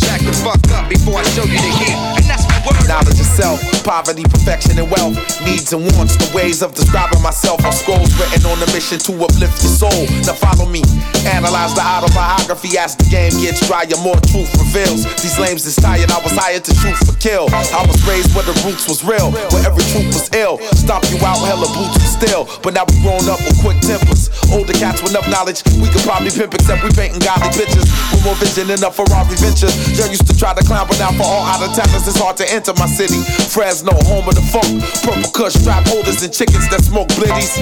Jack 0.00 0.24
the 0.24 0.32
fuck 0.40 0.64
up 0.72 0.88
before 0.88 1.20
I 1.20 1.24
show 1.36 1.44
you 1.44 1.60
the 1.60 1.72
heat. 1.76 1.92
And 1.92 2.24
that's 2.24 2.48
my 2.48 2.56
word. 2.64 2.80
Knowledge 2.88 3.20
of 3.20 3.26
self, 3.36 3.60
poverty, 3.82 4.22
perfection, 4.22 4.78
and 4.78 4.90
wealth. 4.90 5.18
Needs 5.42 5.72
and 5.72 5.82
wants, 5.96 6.14
the 6.16 6.30
ways 6.30 6.62
of 6.62 6.74
describing 6.74 7.22
myself 7.22 7.64
on 7.64 7.72
scrolls 7.72 8.14
written 8.14 8.46
on 8.46 8.62
a 8.62 8.68
mission 8.70 8.98
to 9.10 9.12
uplift 9.18 9.58
your 9.62 9.74
soul. 9.74 10.02
Now 10.22 10.38
follow 10.38 10.70
me. 10.70 10.86
Analyze 11.26 11.74
the 11.74 11.82
autobiography 11.82 12.78
as 12.78 12.94
the 12.94 13.04
game 13.10 13.34
gets 13.42 13.66
drier, 13.66 13.98
more 14.06 14.18
truth 14.30 14.54
reveals. 14.54 15.02
These 15.18 15.38
lames 15.38 15.66
is 15.66 15.76
tired, 15.76 16.10
I 16.10 16.22
was 16.22 16.32
hired 16.38 16.64
to 16.70 16.72
shoot 16.78 16.96
for 17.02 17.16
kill. 17.18 17.50
I 17.50 17.82
was 17.86 17.98
raised 18.06 18.34
where 18.38 18.46
the 18.46 18.54
roots 18.62 18.86
was 18.86 19.02
real, 19.02 19.34
where 19.50 19.64
every 19.66 19.82
truth 19.90 20.14
was 20.14 20.30
ill. 20.32 20.62
Stomp 20.78 21.02
you 21.10 21.18
out, 21.26 21.42
hella 21.42 21.66
boots 21.74 21.88
Bluetooth 21.88 22.12
still. 22.12 22.42
But 22.62 22.74
now 22.74 22.84
we 22.88 23.00
grown 23.00 23.24
up 23.28 23.40
with 23.46 23.56
quick 23.60 23.78
tempers. 23.80 24.30
Older 24.52 24.72
cats 24.72 25.02
with 25.02 25.12
enough 25.12 25.28
knowledge, 25.28 25.62
we 25.80 25.88
could 25.88 26.02
probably 26.02 26.30
pimp 26.30 26.54
except 26.54 26.84
we 26.84 26.90
painting 26.92 27.20
godly 27.20 27.50
bitches. 27.56 27.86
With 28.12 28.24
more 28.24 28.36
vision 28.36 28.68
than 28.68 28.82
a 28.84 28.90
Ferrari 28.90 29.36
venture. 29.36 29.70
Young 29.96 30.10
used 30.10 30.26
to 30.26 30.36
try 30.36 30.54
to 30.54 30.64
climb, 30.64 30.86
but 30.86 30.98
now 30.98 31.12
for 31.12 31.24
all 31.24 31.44
out 31.44 31.62
of 31.62 31.72
towners, 31.74 32.06
it's 32.06 32.18
hard 32.18 32.36
to 32.38 32.46
enter 32.52 32.72
my 32.76 32.86
city. 32.86 33.20
Fresno, 33.68 33.92
home 34.08 34.24
of 34.24 34.32
the 34.32 34.40
funk. 34.48 34.80
Purple 35.04 35.28
cush, 35.28 35.52
strap 35.52 35.84
holders, 35.92 36.24
and 36.24 36.32
chickens 36.32 36.64
that 36.72 36.80
smoke 36.80 37.12
blitties. 37.20 37.52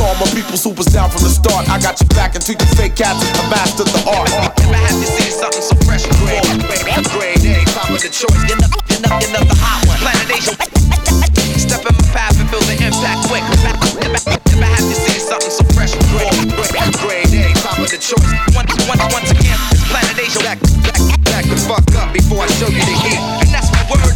All 0.00 0.16
my 0.16 0.24
peoples 0.32 0.64
who 0.64 0.72
down 0.88 1.12
from 1.12 1.20
the 1.20 1.28
start, 1.28 1.68
I 1.68 1.76
got 1.76 2.00
you 2.00 2.08
back 2.16 2.32
into 2.32 2.56
your 2.56 2.70
fake 2.80 2.96
cats. 2.96 3.20
I 3.36 3.44
mastered 3.52 3.92
the 3.92 4.00
art. 4.08 4.32
Say 5.04 5.28
something 5.28 5.60
so 5.60 5.76
fresh 5.84 6.08
and 6.08 6.16
grade, 6.16 6.48
grade 7.12 7.44
A, 7.44 7.60
top 7.76 7.92
of 7.92 8.00
the 8.00 8.08
choice. 8.08 8.40
You're 8.48 8.56
not, 8.56 8.72
you're 8.88 9.04
you're 9.04 9.44
the 9.44 9.56
hot 9.60 9.84
one. 9.84 10.00
Planet 10.00 10.32
Asia. 10.32 10.56
Step 11.68 11.84
in 11.84 11.92
my 11.92 12.08
path 12.08 12.40
and 12.40 12.48
feel 12.48 12.64
the 12.64 12.80
impact 12.80 13.28
quick. 13.28 13.44
I 13.44 14.64
had 14.64 14.80
to 14.80 14.96
say 14.96 15.20
something 15.20 15.52
so 15.52 15.68
fresh 15.76 15.92
and 15.92 16.08
grade, 16.08 16.56
grade 17.04 17.36
A, 17.36 17.52
top 17.60 17.76
of 17.76 17.84
the 17.84 18.00
choice. 18.00 18.32
Once, 18.56 18.72
once, 18.88 19.04
once 19.12 19.28
again, 19.28 19.60
Planet 19.92 20.24
Asia. 20.24 20.40
Back, 20.40 20.56
back, 20.88 21.04
back 21.28 21.44
the 21.44 21.60
fuck 21.68 21.84
up 22.00 22.16
before 22.16 22.48
I 22.48 22.48
show 22.56 22.72
you 22.72 22.80
the 22.80 22.96
heat. 23.04 23.39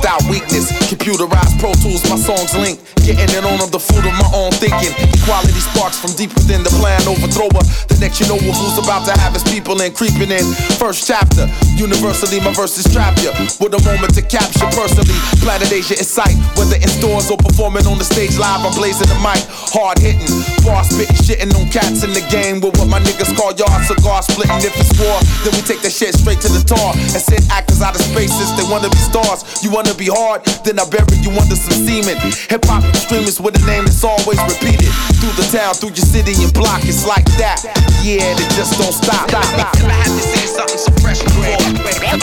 Without 0.05 0.29
weakness, 0.29 0.69
computerized 0.93 1.57
Pro 1.65 1.73
Tools, 1.81 2.05
my 2.13 2.21
songs 2.21 2.53
link. 2.53 2.77
Getting 3.09 3.25
it 3.25 3.41
on, 3.41 3.57
I'm 3.57 3.73
the 3.73 3.81
fruit 3.81 4.05
of 4.05 4.13
my 4.21 4.29
own 4.37 4.53
thinking. 4.61 4.93
Equality 5.17 5.57
sparks 5.57 5.97
from 5.97 6.13
deep 6.13 6.29
within 6.37 6.61
the 6.61 6.69
plan, 6.77 7.01
overthrower. 7.09 7.65
The 7.89 7.97
next 7.97 8.21
you 8.21 8.29
know 8.29 8.37
who's 8.37 8.77
about 8.77 9.09
to 9.09 9.17
have 9.17 9.33
his 9.33 9.41
people 9.49 9.81
in, 9.81 9.97
creeping 9.97 10.29
in. 10.29 10.45
First 10.77 11.09
chapter, 11.09 11.49
universally, 11.81 12.37
my 12.45 12.53
verses 12.53 12.85
trap 12.93 13.17
ya. 13.25 13.33
With 13.65 13.73
a 13.73 13.81
moment 13.81 14.13
to 14.21 14.23
capture 14.25 14.69
personally. 14.77 15.17
Planet 15.41 15.73
Asia 15.73 15.97
is 15.97 16.09
sight, 16.13 16.37
whether 16.61 16.77
in 16.77 16.89
stores 17.01 17.33
or 17.33 17.41
performing 17.41 17.89
on 17.89 17.97
the 17.97 18.05
stage 18.05 18.37
live, 18.37 18.61
I'm 18.61 18.77
blazing 18.77 19.09
the 19.09 19.17
mic. 19.25 19.41
Hard 19.73 20.05
hitting, 20.05 20.29
bar 20.69 20.85
spitting, 20.85 21.17
shitting 21.25 21.53
on 21.57 21.65
cats 21.73 22.05
in 22.05 22.13
the 22.13 22.25
game. 22.29 22.61
With 22.61 22.77
what 22.77 22.93
my 22.93 23.01
niggas 23.01 23.33
call 23.41 23.57
yard 23.57 23.81
cigar 23.89 24.21
splitting. 24.21 24.61
If 24.61 24.77
it's 24.77 24.93
war, 25.01 25.17
then 25.49 25.57
we 25.57 25.65
take 25.65 25.81
that 25.81 25.97
shit 25.97 26.13
straight 26.13 26.45
to 26.45 26.53
the 26.53 26.61
tar. 26.61 26.93
And 26.93 27.21
send 27.25 27.49
actors 27.49 27.81
out 27.81 27.97
of 27.97 28.05
space 28.05 28.37
since 28.37 28.53
they 28.61 28.69
wanna 28.69 28.93
be 28.93 29.01
stars. 29.01 29.49
You 29.65 29.73
wanna 29.73 29.94
be 29.97 30.11
hard, 30.11 30.45
then 30.67 30.79
I 30.79 30.85
bury 30.89 31.19
you 31.23 31.31
under 31.35 31.57
some 31.57 31.79
semen. 31.87 32.19
Hip 32.51 32.65
hop 32.67 32.85
extremists 32.85 33.41
with 33.41 33.55
a 33.61 33.65
name 33.67 33.85
that's 33.85 34.03
always 34.03 34.41
repeated. 34.49 34.91
Through 35.23 35.35
the 35.39 35.47
town, 35.51 35.75
through 35.75 35.95
your 35.95 36.07
city 36.07 36.35
and 36.43 36.53
block, 36.53 36.83
it's 36.85 37.07
like 37.07 37.27
that. 37.39 37.63
Yeah, 38.03 38.35
they 38.35 38.49
just 38.59 38.77
don't 38.79 38.95
stop. 38.95 39.31
stop, 39.31 39.45
stop. 39.45 39.73
I 39.87 39.95
had 39.95 40.11
to 40.11 40.25
say 40.25 40.45
something 40.51 40.81
so 40.81 40.93
fresh 41.01 41.23
and 41.23 41.33
grade, 41.39 41.61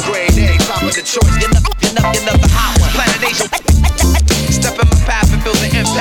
grade 0.04 0.38
A, 0.38 0.58
top 0.66 0.84
of 0.84 0.94
the 0.94 1.04
choice. 1.04 1.34
You're 1.40 1.54
not, 1.54 1.64
you're 1.82 2.28
not 2.28 2.40
the 2.40 2.50
hot 2.52 2.76
one. 2.82 2.92
Planet 2.96 3.22
Asia. 3.24 3.48
Step 4.52 4.78
in 4.78 4.88
my 4.90 5.00
path 5.08 5.32
and 5.34 5.42
feel 5.42 5.56
the 5.58 5.70
impact 5.74 6.01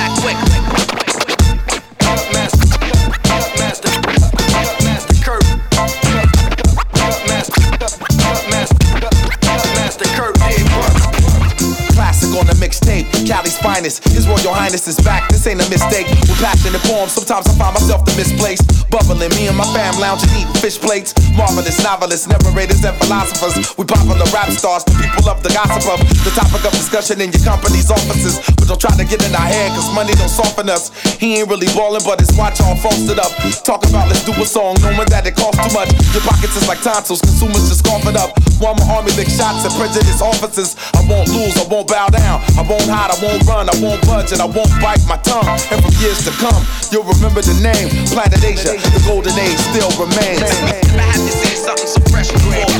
Royal 14.41 14.57
Highness 14.57 14.87
is 14.87 14.97
back. 15.05 15.29
This 15.29 15.45
ain't 15.45 15.61
a 15.61 15.69
mistake. 15.69 16.09
With 16.25 16.41
passionate 16.41 16.81
poems, 16.89 17.13
sometimes 17.13 17.45
I 17.45 17.53
find 17.61 17.77
myself 17.77 18.05
the 18.05 18.13
misplaced. 18.17 18.89
Bubbling, 18.89 19.29
me 19.37 19.47
and 19.47 19.55
my 19.55 19.65
fam 19.69 19.93
lounging, 20.01 20.33
eating 20.33 20.57
fish 20.57 20.81
plates. 20.81 21.13
Marvelous 21.37 21.77
novelists, 21.83 22.25
narrators, 22.25 22.81
and 22.83 22.97
philosophers. 22.97 23.77
We 23.77 23.85
popular 23.85 24.25
rap 24.33 24.49
stars, 24.49 24.83
the 24.83 24.97
people 24.97 25.29
love 25.29 25.45
the 25.45 25.53
gossip 25.53 25.85
of 25.93 26.01
the 26.25 26.33
topic 26.33 26.65
of 26.65 26.73
discussion 26.73 27.21
in 27.21 27.29
your 27.29 27.45
company's 27.45 27.93
offices. 27.93 28.41
But 28.57 28.65
don't 28.65 28.81
try 28.81 28.97
to 28.97 29.05
get 29.05 29.21
in 29.21 29.31
our 29.37 29.45
head, 29.45 29.77
cause 29.77 29.93
money 29.93 30.17
don't 30.17 30.31
soften 30.31 30.73
us. 30.73 30.89
He 31.21 31.37
ain't 31.37 31.47
really 31.47 31.69
ballin', 31.77 32.01
but 32.01 32.17
his 32.19 32.33
watch 32.33 32.57
all 32.65 32.75
frosted 32.81 33.21
up. 33.21 33.31
Talk 33.61 33.85
about 33.85 34.09
let's 34.09 34.25
do 34.25 34.33
a 34.33 34.45
song, 34.45 34.75
knowing 34.81 35.07
that 35.13 35.29
it 35.29 35.37
costs 35.37 35.61
too 35.61 35.71
much. 35.77 35.93
Your 36.17 36.25
pockets 36.25 36.57
is 36.57 36.65
like 36.65 36.81
tonsils, 36.81 37.21
consumers 37.21 37.69
just 37.69 37.85
cough 37.85 38.09
it 38.09 38.17
up. 38.17 38.33
While 38.57 38.75
my 38.75 38.85
army 38.89 39.13
lick 39.13 39.29
shots 39.29 39.65
at 39.65 39.73
prejudice 39.77 40.21
officers. 40.21 40.75
I 40.93 41.01
won't 41.07 41.29
lose, 41.29 41.57
I 41.57 41.65
won't 41.69 41.87
bow 41.87 42.09
down. 42.09 42.41
I 42.57 42.61
won't 42.61 42.85
hide, 42.85 43.09
I 43.09 43.17
won't 43.21 43.41
run, 43.47 43.69
I 43.69 43.75
won't 43.81 44.01
budge, 44.05 44.30
and 44.31 44.41
I 44.41 44.47
won't 44.47 44.71
bite 44.79 45.03
my 45.07 45.19
tongue. 45.27 45.59
And 45.71 45.79
from 45.83 45.91
years 45.99 46.23
to 46.23 46.31
come, 46.39 46.63
you'll 46.91 47.03
remember 47.03 47.43
the 47.43 47.55
name. 47.59 47.91
Planet 48.07 48.39
Asia, 48.39 48.79
the 48.79 49.03
golden 49.03 49.35
age 49.35 49.59
still 49.59 49.91
remains. 49.99 50.47
I 50.95 51.03
have 51.03 51.19
to 51.19 51.33
say 51.35 51.55
something 51.59 51.87
so 51.87 51.99
fresh 52.07 52.31
and 52.31 52.39
grade. 52.47 52.71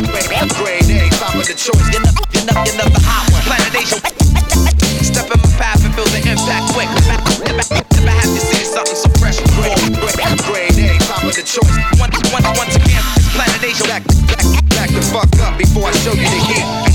Grade 0.55 0.87
A, 0.87 1.11
top 1.19 1.35
of 1.35 1.43
the 1.43 1.55
choice. 1.55 1.75
You're 1.91 2.03
not, 2.03 2.15
you're 2.31 2.47
not, 2.47 2.63
you're 2.63 2.79
not 2.79 2.89
the 2.95 3.03
hot 3.03 3.27
one. 3.35 3.43
Planet 3.43 3.73
Asia. 3.75 3.99
Step 5.03 5.27
in 5.27 5.39
my 5.43 5.51
path 5.59 5.83
and 5.83 5.91
feel 5.91 6.07
the 6.15 6.23
impact 6.23 6.71
quick. 6.71 6.87
If 6.87 8.05
I 8.07 8.15
have 8.15 8.31
to 8.31 8.41
say 8.41 8.63
something 8.63 8.95
so 8.95 9.11
fresh 9.19 9.43
and 9.43 9.51
grade. 9.59 9.91
Grade 10.47 10.79
A, 10.87 10.99
top 11.03 11.23
of 11.27 11.35
the 11.35 11.43
choice. 11.43 11.75
Once, 11.99 12.15
once, 12.31 12.47
once 12.55 12.75
again, 12.79 13.03
Planet 13.35 13.59
Asia. 13.59 13.83
Back, 13.91 14.03
back, 14.31 14.47
back 14.71 14.89
the 14.95 15.03
fuck 15.11 15.27
up 15.43 15.59
before 15.59 15.89
I 15.89 15.93
show 15.99 16.15
you 16.15 16.27
the 16.31 16.41
heat. 16.47 16.90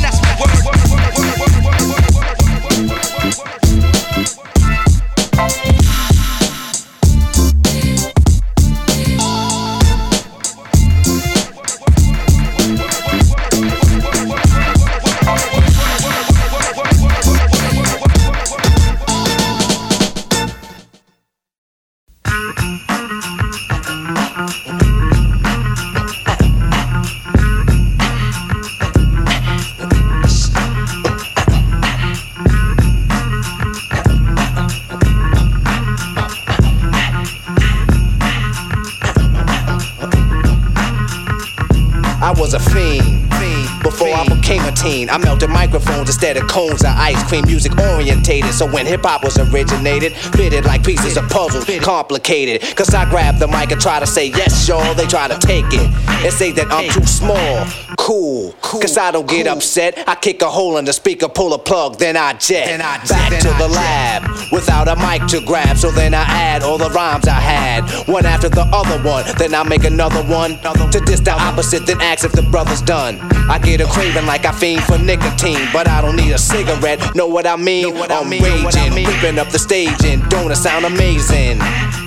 the 45.79 45.86
instead 46.01 46.37
of 46.37 46.47
cones 46.49 46.83
of 46.83 46.93
ice 46.97 47.23
cream. 47.29 47.45
Music 47.47 47.73
orientated, 47.79 48.53
so 48.53 48.67
when 48.71 48.87
hip 48.87 49.03
hop 49.05 49.23
was 49.25 49.39
originated, 49.39 50.13
fitted 50.13 50.65
like 50.65 50.85
pieces 50.85 51.17
of 51.17 51.29
puzzles, 51.29 51.65
complicated. 51.81 52.63
Cause 52.77 52.95
I 52.95 53.09
grab 53.09 53.39
the 53.39 53.49
mic 53.49 53.71
and 53.71 53.81
try 53.81 54.01
to 54.01 54.07
say 54.07 54.27
yes, 54.29 54.67
y'all. 54.69 54.95
They 54.95 55.07
try 55.07 55.29
to 55.29 55.39
take 55.39 55.67
it 55.73 55.89
and 56.25 56.33
say 56.33 56.53
that 56.53 56.71
I'm 56.71 56.91
too 56.91 57.07
small. 57.07 57.67
Cool, 57.97 58.53
cause 58.61 58.97
I 58.99 59.11
don't 59.11 59.29
get 59.29 59.47
upset. 59.47 60.05
I 60.07 60.15
kick 60.15 60.43
a 60.43 60.51
hole 60.51 60.77
in 60.79 60.85
the 60.85 60.93
speaker, 60.93 61.29
pull 61.29 61.55
a 61.55 61.59
plug, 61.59 61.99
then 61.99 62.17
I 62.17 62.35
jet. 62.35 62.67
Then 62.67 62.83
I 62.83 62.97
Back 63.09 63.41
to 63.43 63.49
the 63.59 63.69
lab 63.69 64.53
without 64.53 64.89
a 64.89 64.97
mic 64.97 65.27
to 65.29 65.41
grab. 65.45 65.77
So 65.77 65.91
then 65.91 66.15
I 66.15 66.23
add 66.23 66.63
all 66.63 66.79
the 66.79 66.91
rhymes 66.91 67.29
I 67.29 67.41
had, 67.41 67.89
one 68.09 68.27
after 68.27 68.49
the 68.49 68.67
other 68.73 69.03
one. 69.09 69.25
Then 69.39 69.55
I 69.55 69.63
make 69.63 69.85
another 69.85 70.23
one 70.25 70.59
to 70.91 71.01
diss 71.05 71.21
the 71.21 71.33
opposite, 71.33 71.87
then 71.87 72.01
ask 72.01 72.25
if 72.25 72.33
the 72.33 72.43
brother's 72.43 72.83
done. 72.83 73.19
I 73.49 73.59
get 73.59 73.81
a 73.81 73.87
craving 73.87 74.27
like 74.27 74.45
I 74.45 74.53
fiend 74.53 74.83
for 74.85 74.99
nicotine, 74.99 75.69
but 75.73 75.86
I 75.87 76.01
don't 76.03 76.17
need 76.17 76.33
a 76.33 76.39
cigarette. 76.39 77.15
Know 77.15 77.27
what 77.27 77.47
I 77.47 77.57
mean? 77.57 77.95
What 77.95 78.11
I'm 78.11 78.31
raging, 78.31 79.05
ripping 79.05 79.39
up 79.39 79.49
the 79.51 79.59
stage, 79.59 80.05
and 80.05 80.29
don't 80.29 80.51
it 80.51 80.57
sound 80.57 80.85
amazing? 80.85 81.59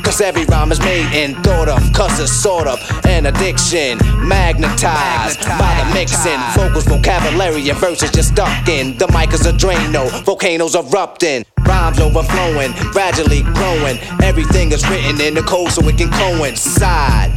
Cause 0.04 0.22
every 0.22 0.46
rhyme 0.46 0.72
is 0.72 0.80
made 0.80 1.06
and 1.14 1.36
thought 1.44 1.70
of, 1.70 1.82
cause 1.94 2.20
it's 2.20 2.32
sort 2.32 2.68
of 2.68 2.80
an 3.06 3.28
addiction. 3.28 4.00
Magnetized 4.28 5.42
by 5.42 5.84
the 5.84 5.94
mixing, 5.94 6.40
vocals, 6.56 6.86
vocabulary, 6.86 7.70
and 7.70 7.78
verses 7.78 8.10
just 8.12 8.30
stuck 8.30 8.68
in. 8.68 8.98
The 8.98 9.08
mic 9.14 9.34
is 9.34 9.46
a 9.46 9.54
drain, 9.54 9.92
no, 9.92 10.08
volcanoes 10.26 10.76
erupting. 10.76 11.46
Rhymes 11.60 12.00
overflowing, 12.00 12.72
gradually 12.92 13.44
growing. 13.54 14.00
Everything 14.24 14.72
is 14.72 14.88
written 14.90 15.22
in 15.22 15.36
the 15.36 15.44
code 15.44 15.72
so 15.72 15.88
it 15.88 15.98
can 15.98 16.10
coincide. 16.12 17.30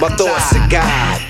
My 0.00 0.08
thoughts 0.16 0.54
are 0.56 0.68
God. 0.70 1.23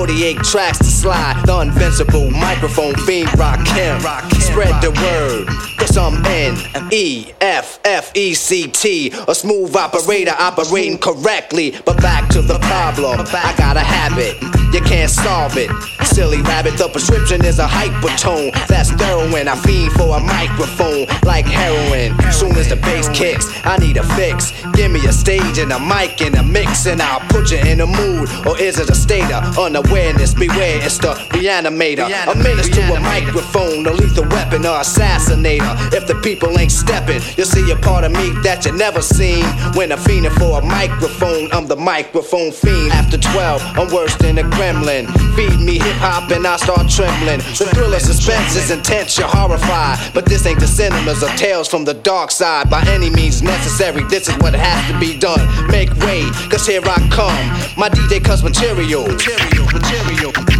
48 0.00 0.36
tracks 0.38 0.78
to 0.78 0.84
slide. 0.84 1.42
The 1.44 1.60
invincible 1.60 2.30
microphone 2.30 2.94
fiend 3.04 3.38
rock 3.38 3.58
him. 3.68 4.00
Spread 4.40 4.80
the 4.80 4.90
word. 4.96 5.46
Cause 5.76 5.94
I'm 5.98 6.24
N 6.24 6.56
E 6.90 7.32
F 7.42 7.78
F 7.84 8.10
E 8.16 8.32
C 8.32 8.66
T. 8.68 9.12
A 9.28 9.34
smooth 9.34 9.76
operator 9.76 10.34
operating 10.38 10.96
correctly. 10.96 11.74
But 11.84 12.00
back 12.00 12.30
to 12.30 12.40
the 12.40 12.58
problem. 12.60 13.20
I 13.26 13.54
got 13.58 13.76
a 13.76 13.80
habit. 13.80 14.40
You 14.72 14.80
can't 14.80 15.10
solve 15.10 15.58
it. 15.58 15.70
Silly 16.14 16.42
rabbit, 16.42 16.76
the 16.76 16.88
prescription 16.88 17.44
is 17.44 17.58
a 17.58 17.66
hypertone. 17.66 18.50
That's 18.66 18.90
heroin. 18.90 19.48
I 19.48 19.56
fiend 19.56 19.92
for 19.92 20.16
a 20.16 20.20
microphone 20.20 21.06
like 21.24 21.46
heroin. 21.46 22.18
Soon 22.32 22.56
as 22.56 22.68
the 22.68 22.76
bass 22.76 23.08
kicks, 23.10 23.46
I 23.64 23.76
need 23.78 23.96
a 23.96 24.02
fix. 24.16 24.52
Give 24.74 24.90
me 24.90 25.00
a 25.06 25.12
stage 25.12 25.58
and 25.58 25.72
a 25.72 25.78
mic 25.78 26.20
and 26.20 26.34
a 26.36 26.42
mix, 26.42 26.86
and 26.86 27.00
I'll 27.00 27.20
put 27.28 27.50
you 27.50 27.58
in 27.58 27.80
a 27.80 27.86
mood. 27.86 28.28
Or 28.46 28.58
is 28.58 28.78
it 28.78 28.90
a 28.90 28.94
state 28.94 29.30
of 29.30 29.58
unawareness? 29.58 30.34
Beware, 30.34 30.82
it's 30.82 30.98
the 30.98 31.14
reanimator. 31.30 32.08
A 32.28 32.34
menace 32.34 32.68
to 32.70 32.82
a 32.94 33.00
microphone, 33.00 33.86
a 33.86 33.92
lethal 33.92 34.26
weapon 34.28 34.66
or 34.66 34.80
assassinator. 34.80 35.94
If 35.94 36.06
the 36.06 36.16
people 36.16 36.58
ain't 36.58 36.72
stepping, 36.72 37.20
you'll 37.36 37.46
see 37.46 37.70
a 37.70 37.76
part 37.76 38.04
of 38.04 38.12
me 38.12 38.30
that 38.42 38.64
you 38.66 38.72
never 38.72 39.00
seen. 39.00 39.44
When 39.74 39.92
I'm 39.92 39.98
fiending 39.98 40.36
for 40.38 40.58
a 40.58 40.64
microphone, 40.64 41.52
I'm 41.52 41.66
the 41.66 41.76
microphone 41.76 42.52
fiend. 42.52 42.92
After 42.92 43.18
12, 43.18 43.62
I'm 43.78 43.94
worse 43.94 44.16
than 44.16 44.38
a 44.38 44.42
gremlin. 44.42 45.06
Feed 45.36 45.60
me 45.60 45.78
hip 45.78 45.99
hop 46.00 46.30
and 46.30 46.46
I 46.46 46.56
start 46.56 46.88
trembling. 46.88 47.38
The 47.60 47.68
thrill 47.76 47.92
of 47.92 48.00
suspense 48.00 48.56
is 48.56 48.70
intense, 48.70 49.18
you're 49.18 49.28
horrified. 49.28 49.98
But 50.14 50.24
this 50.24 50.46
ain't 50.46 50.58
the 50.58 50.66
cinemas 50.66 51.22
of 51.22 51.30
tales 51.36 51.68
from 51.68 51.84
the 51.84 51.94
dark 51.94 52.30
side. 52.30 52.70
By 52.70 52.82
any 52.88 53.10
means 53.10 53.42
necessary, 53.42 54.02
this 54.04 54.28
is 54.28 54.36
what 54.38 54.54
has 54.54 54.80
to 54.90 54.98
be 54.98 55.18
done. 55.18 55.40
Make 55.68 55.92
way, 56.00 56.24
cause 56.50 56.66
here 56.66 56.82
I 56.84 56.98
come. 57.12 57.44
My 57.76 57.88
DJ 57.88 58.24
cuts 58.24 58.42
material. 58.42 59.06
Material, 59.06 59.66
material. 59.66 60.59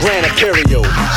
Grand. 0.00 0.28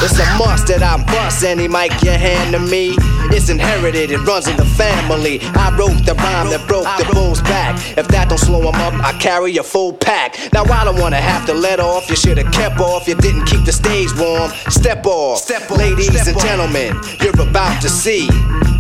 It's 0.03 0.17
a 0.17 0.25
must 0.37 0.67
that 0.67 0.81
I 0.81 0.97
bust 1.05 1.43
any 1.43 1.67
mic 1.67 1.91
you 2.01 2.11
hand 2.11 2.53
to 2.53 2.59
me. 2.59 2.95
It's 3.29 3.49
inherited, 3.49 4.09
it 4.09 4.17
runs 4.25 4.47
in 4.47 4.57
the 4.57 4.65
family. 4.65 5.39
I 5.53 5.69
wrote 5.77 6.03
the 6.05 6.15
rhyme 6.15 6.49
that 6.49 6.67
broke 6.67 6.89
the 6.97 7.05
bull's 7.13 7.41
back. 7.43 7.77
If 7.97 8.07
that 8.09 8.29
don't 8.29 8.39
slow 8.39 8.61
him 8.61 8.75
up, 8.81 8.93
I 8.93 9.13
carry 9.19 9.55
a 9.57 9.63
full 9.63 9.93
pack. 9.93 10.37
Now 10.53 10.63
I 10.63 10.85
don't 10.85 10.99
wanna 10.99 11.21
have 11.21 11.45
to 11.45 11.53
let 11.53 11.79
off. 11.79 12.09
You 12.09 12.15
should've 12.15 12.51
kept 12.51 12.79
off. 12.79 13.07
You 13.07 13.15
didn't 13.15 13.45
keep 13.45 13.63
the 13.63 13.71
stage 13.71 14.09
warm. 14.17 14.51
Step 14.69 15.05
off, 15.05 15.37
Step 15.37 15.69
off, 15.69 15.77
ladies 15.77 16.09
step 16.11 16.27
and 16.27 16.35
off. 16.37 16.43
gentlemen. 16.43 16.99
You're 17.21 17.39
about 17.47 17.81
to 17.83 17.89
see. 17.89 18.27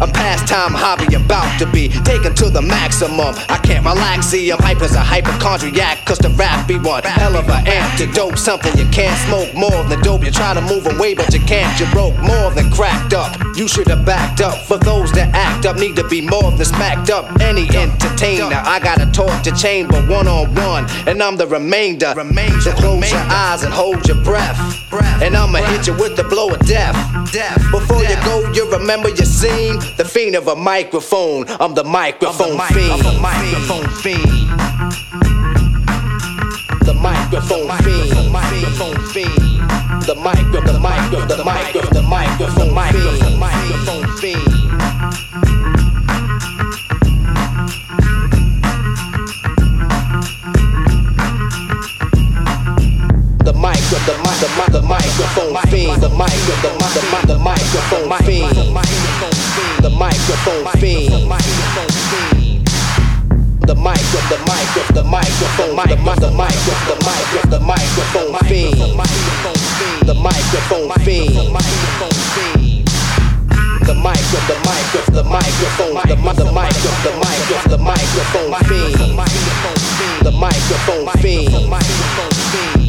A 0.01 0.07
pastime 0.07 0.73
hobby 0.73 1.13
about 1.13 1.59
to 1.59 1.67
be 1.67 1.89
taken 1.89 2.33
to 2.33 2.49
the 2.49 2.61
maximum. 2.61 3.35
I 3.49 3.59
can't 3.61 3.85
relax, 3.85 4.25
see, 4.25 4.51
I'm 4.51 4.57
hype 4.57 4.81
as 4.81 4.95
a 4.95 4.99
hypochondriac, 4.99 6.03
cause 6.05 6.17
the 6.17 6.29
rap 6.29 6.67
be 6.67 6.79
one 6.79 7.03
hell 7.03 7.35
of 7.37 7.47
an 7.49 7.67
antidote. 7.67 8.39
Something 8.39 8.75
you 8.79 8.89
can't 8.89 9.15
smoke 9.29 9.53
more 9.53 9.83
than 9.91 10.01
dope. 10.01 10.23
You 10.23 10.31
try 10.31 10.53
to 10.53 10.61
move 10.61 10.87
away, 10.87 11.13
but 11.13 11.33
you 11.33 11.39
can't. 11.41 11.77
You 11.79 11.85
broke 11.91 12.17
more 12.17 12.49
than 12.51 12.71
cracked 12.71 13.13
up. 13.13 13.35
You 13.55 13.67
should 13.67 13.87
have 13.89 14.05
backed 14.05 14.41
up. 14.41 14.57
For 14.65 14.77
those 14.77 15.11
that 15.11 15.35
act 15.35 15.65
up, 15.65 15.77
need 15.77 15.95
to 15.97 16.07
be 16.07 16.21
more 16.21 16.49
than 16.51 16.65
smacked 16.65 17.09
up. 17.09 17.39
Any 17.41 17.67
entertainer, 17.75 18.55
I 18.55 18.79
gotta 18.79 19.05
talk 19.11 19.43
to 19.43 19.51
chamber 19.51 19.99
one 20.07 20.27
on 20.27 20.55
one, 20.55 20.85
and 21.07 21.21
I'm 21.21 21.35
the 21.35 21.47
remainder. 21.47 22.13
So 22.61 22.71
close 22.73 23.11
your 23.11 23.19
eyes 23.19 23.63
and 23.63 23.73
hold 23.73 24.07
your 24.07 24.21
breath. 24.23 24.57
And 25.21 25.35
I'ma 25.35 25.59
hit 25.59 25.87
you 25.87 25.93
with 25.93 26.15
the 26.15 26.23
blow 26.23 26.49
of 26.49 26.59
death. 26.65 26.95
Before 27.71 28.01
you 28.01 28.15
go, 28.23 28.51
you 28.53 28.71
remember 28.71 29.09
your 29.09 29.25
scene. 29.25 29.77
The 29.97 30.05
fiend 30.05 30.35
of 30.35 30.47
a 30.47 30.55
microphone. 30.55 31.45
I'm 31.59 31.73
the 31.73 31.83
microphone 31.83 32.57
fiend. 32.69 32.91
I'm 32.91 33.17
a 33.17 33.19
microphone 33.19 33.87
fiend 34.01 34.90
microphone 37.31 37.77
fiend, 37.77 38.11
the 38.11 38.29
microphone 38.29 39.07
fiend, 39.07 39.37
the 40.03 40.15
mic, 40.15 40.51
the 40.51 40.59
mic, 40.79 40.99
the 41.11 41.43
mic, 41.45 41.87
the 41.89 42.03
microphone 42.03 42.75
fiend, 42.91 43.39
microphone 43.39 44.17
fiend. 44.17 44.51
The 53.45 53.53
mic, 53.53 53.79
the 53.79 54.15
mic, 54.19 54.37
the 54.41 54.49
mic, 54.57 54.71
the 54.73 54.81
microphone 54.81 55.55
fiend, 55.71 56.01
the 56.01 56.09
mic, 56.09 56.35
the 56.59 56.75
mic, 56.75 56.91
the 56.91 56.99
mic, 56.99 57.27
the 57.27 57.37
microphone 57.39 58.19
fiend, 58.27 58.57
the 58.57 59.89
microphone 59.89 60.65
fiend, 60.75 61.13
the 61.13 61.25
microphone 61.25 61.89
fiend 62.11 62.30
the 63.71 63.79
mic 63.79 63.95
of 63.95 64.27
the 64.27 64.35
mic 64.51 64.67
of 64.83 64.95
the 64.95 65.03
microphone 65.07 65.75
the 65.79 65.95
mic 66.03 66.19
the 66.19 66.27
mic 66.35 66.51
of 66.67 66.79
the 66.91 66.95
mic 67.07 67.23
of 67.39 67.49
the 67.51 67.59
microphone 67.63 68.35
fiend 68.43 68.75
the 68.75 70.13
microphone 70.13 70.91
fiend 71.07 71.37
the 73.87 73.95
mic 73.95 74.27
of 74.35 74.43
the 74.51 74.57
mic 74.67 74.91
of 74.91 75.13
the 75.15 75.23
microphone 75.23 75.95
the 76.03 76.17
mother 76.19 76.51
mic 76.51 76.75
of 76.83 76.97
the 76.99 77.15
mic 77.15 77.39
of 77.55 77.63
the 77.71 77.77
microphone 77.77 78.51
fiend 78.67 78.99
the 80.25 80.35
microphone 80.35 81.07
fiend 82.51 82.80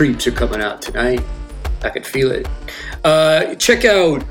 creeps 0.00 0.26
are 0.26 0.32
coming 0.32 0.62
out 0.62 0.80
tonight. 0.80 1.22
I 1.82 1.90
can 1.90 2.02
feel 2.02 2.30
it. 2.30 2.48
Uh, 3.04 3.54
check 3.56 3.84
out 3.84 4.24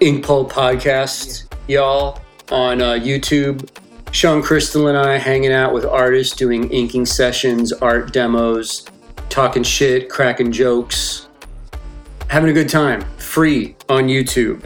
Ink 0.00 0.22
Pulp 0.22 0.52
Podcast, 0.52 1.50
y'all, 1.66 2.20
on 2.50 2.82
uh, 2.82 2.92
YouTube. 2.92 3.66
Sean 4.12 4.42
Crystal 4.42 4.88
and 4.88 4.98
I 4.98 5.16
hanging 5.16 5.50
out 5.50 5.72
with 5.72 5.86
artists, 5.86 6.36
doing 6.36 6.70
inking 6.70 7.06
sessions, 7.06 7.72
art 7.72 8.12
demos, 8.12 8.84
talking 9.30 9.62
shit, 9.62 10.10
cracking 10.10 10.52
jokes, 10.52 11.26
having 12.28 12.50
a 12.50 12.52
good 12.52 12.68
time. 12.68 13.00
Free 13.16 13.76
on 13.88 14.08
YouTube. 14.08 14.62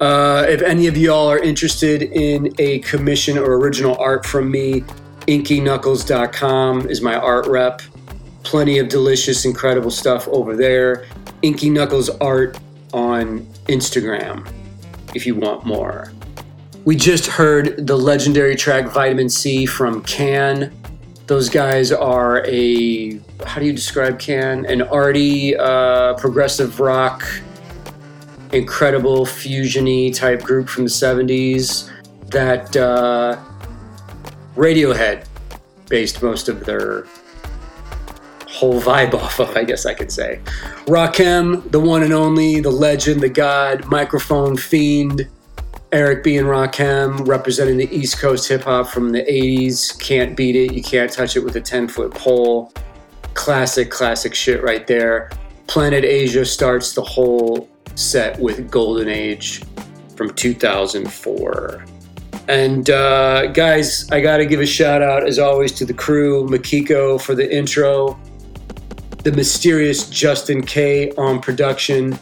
Uh, 0.00 0.44
if 0.48 0.60
any 0.60 0.88
of 0.88 0.96
y'all 0.96 1.30
are 1.30 1.38
interested 1.38 2.02
in 2.02 2.52
a 2.58 2.80
commission 2.80 3.38
or 3.38 3.58
original 3.58 3.96
art 3.98 4.26
from 4.26 4.50
me, 4.50 4.80
inkyknuckles.com 5.28 6.88
is 6.88 7.00
my 7.00 7.14
art 7.14 7.46
rep 7.46 7.80
plenty 8.42 8.78
of 8.78 8.88
delicious, 8.88 9.44
incredible 9.44 9.90
stuff 9.90 10.28
over 10.28 10.56
there. 10.56 11.06
Inky 11.42 11.70
Knuckles 11.70 12.10
art 12.20 12.58
on 12.92 13.40
Instagram 13.68 14.50
if 15.14 15.26
you 15.26 15.34
want 15.34 15.64
more. 15.64 16.12
We 16.84 16.96
just 16.96 17.26
heard 17.26 17.86
the 17.86 17.96
legendary 17.96 18.56
track 18.56 18.86
Vitamin 18.86 19.28
C 19.28 19.66
from 19.66 20.02
Can. 20.02 20.72
Those 21.26 21.48
guys 21.48 21.92
are 21.92 22.44
a, 22.46 23.20
how 23.46 23.60
do 23.60 23.66
you 23.66 23.72
describe 23.72 24.18
Can? 24.18 24.64
An 24.66 24.82
arty, 24.82 25.56
uh, 25.56 26.14
progressive 26.14 26.80
rock, 26.80 27.26
incredible 28.52 29.26
fusiony 29.26 30.14
type 30.14 30.42
group 30.42 30.68
from 30.68 30.84
the 30.84 30.90
70s 30.90 31.90
that 32.30 32.74
uh, 32.76 33.38
Radiohead 34.56 35.26
based 35.88 36.22
most 36.22 36.48
of 36.48 36.64
their 36.64 37.06
whole 38.60 38.78
vibe 38.78 39.14
off 39.14 39.40
of, 39.40 39.56
I 39.56 39.64
guess 39.64 39.86
I 39.86 39.94
could 39.94 40.12
say. 40.12 40.38
Rakim, 40.84 41.70
the 41.70 41.80
one 41.80 42.02
and 42.02 42.12
only, 42.12 42.60
the 42.60 42.70
legend, 42.70 43.22
the 43.22 43.28
god, 43.30 43.86
microphone 43.86 44.56
fiend. 44.56 45.26
Eric 45.92 46.22
B. 46.22 46.36
and 46.36 46.46
Rakim 46.46 47.26
representing 47.26 47.78
the 47.78 47.88
East 47.90 48.20
Coast 48.20 48.48
hip 48.48 48.62
hop 48.62 48.86
from 48.86 49.10
the 49.10 49.22
80s. 49.22 49.98
Can't 49.98 50.36
beat 50.36 50.54
it. 50.54 50.72
You 50.72 50.82
can't 50.82 51.10
touch 51.10 51.36
it 51.36 51.40
with 51.40 51.56
a 51.56 51.60
10 51.60 51.88
foot 51.88 52.12
pole. 52.12 52.72
Classic, 53.34 53.90
classic 53.90 54.34
shit 54.34 54.62
right 54.62 54.86
there. 54.86 55.30
Planet 55.66 56.04
Asia 56.04 56.44
starts 56.44 56.94
the 56.94 57.02
whole 57.02 57.68
set 57.96 58.38
with 58.38 58.70
Golden 58.70 59.08
Age 59.08 59.62
from 60.16 60.32
2004. 60.34 61.84
And 62.46 62.90
uh, 62.90 63.46
guys, 63.48 64.08
I 64.10 64.20
got 64.20 64.36
to 64.36 64.46
give 64.46 64.60
a 64.60 64.66
shout 64.66 65.02
out 65.02 65.26
as 65.26 65.38
always 65.38 65.72
to 65.72 65.84
the 65.84 65.94
crew, 65.94 66.46
Makiko 66.46 67.20
for 67.20 67.34
the 67.34 67.56
intro, 67.56 68.20
the 69.22 69.32
mysterious 69.32 70.08
Justin 70.08 70.62
K 70.64 71.12
on 71.12 71.40
production 71.40 72.18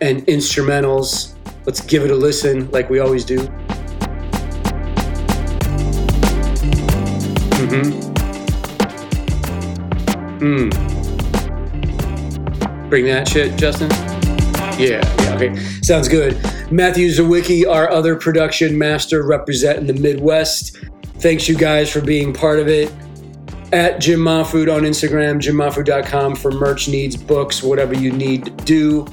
and 0.00 0.26
instrumentals. 0.26 1.34
Let's 1.64 1.80
give 1.80 2.04
it 2.04 2.10
a 2.10 2.14
listen 2.14 2.70
like 2.70 2.90
we 2.90 2.98
always 2.98 3.24
do. 3.24 3.38
Mm-hmm. 7.58 8.02
Mm. 10.42 10.70
Bring 12.90 13.06
that 13.06 13.28
shit, 13.28 13.56
Justin. 13.56 13.88
Yeah, 14.78 15.00
yeah, 15.22 15.34
okay. 15.36 15.56
Sounds 15.82 16.08
good. 16.08 16.34
Matthew 16.70 17.08
Sawicki, 17.08 17.66
our 17.66 17.90
other 17.90 18.16
production 18.16 18.76
master 18.76 19.26
representing 19.26 19.86
the 19.86 19.94
Midwest. 19.94 20.76
Thanks 21.18 21.48
you 21.48 21.56
guys 21.56 21.90
for 21.90 22.00
being 22.00 22.32
part 22.34 22.58
of 22.58 22.68
it. 22.68 22.92
At 23.72 24.00
Jim 24.00 24.20
Mahfood 24.20 24.70
on 24.70 24.82
Instagram, 24.82 25.40
jimmahfood.com 25.40 26.36
for 26.36 26.50
merch 26.50 26.88
needs, 26.88 27.16
books, 27.16 27.62
whatever 27.62 27.94
you 27.94 28.12
need 28.12 28.44
to 28.44 28.50
do. 28.50 29.06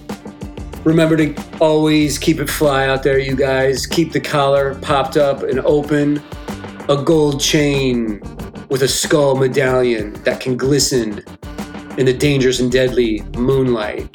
Remember 0.83 1.15
to 1.15 1.33
always 1.61 2.17
keep 2.17 2.41
it 2.41 2.49
fly 2.49 2.85
out 2.85 3.01
there, 3.01 3.19
you 3.19 3.37
guys. 3.37 3.85
Keep 3.85 4.11
the 4.11 4.19
collar 4.19 4.75
popped 4.81 5.15
up 5.15 5.43
and 5.43 5.59
open. 5.61 6.21
A 6.89 7.01
gold 7.01 7.39
chain 7.39 8.19
with 8.67 8.83
a 8.83 8.87
skull 8.87 9.35
medallion 9.35 10.11
that 10.23 10.41
can 10.41 10.57
glisten 10.57 11.23
in 11.97 12.05
the 12.05 12.13
dangerous 12.13 12.59
and 12.59 12.69
deadly 12.69 13.21
moonlight. 13.37 14.13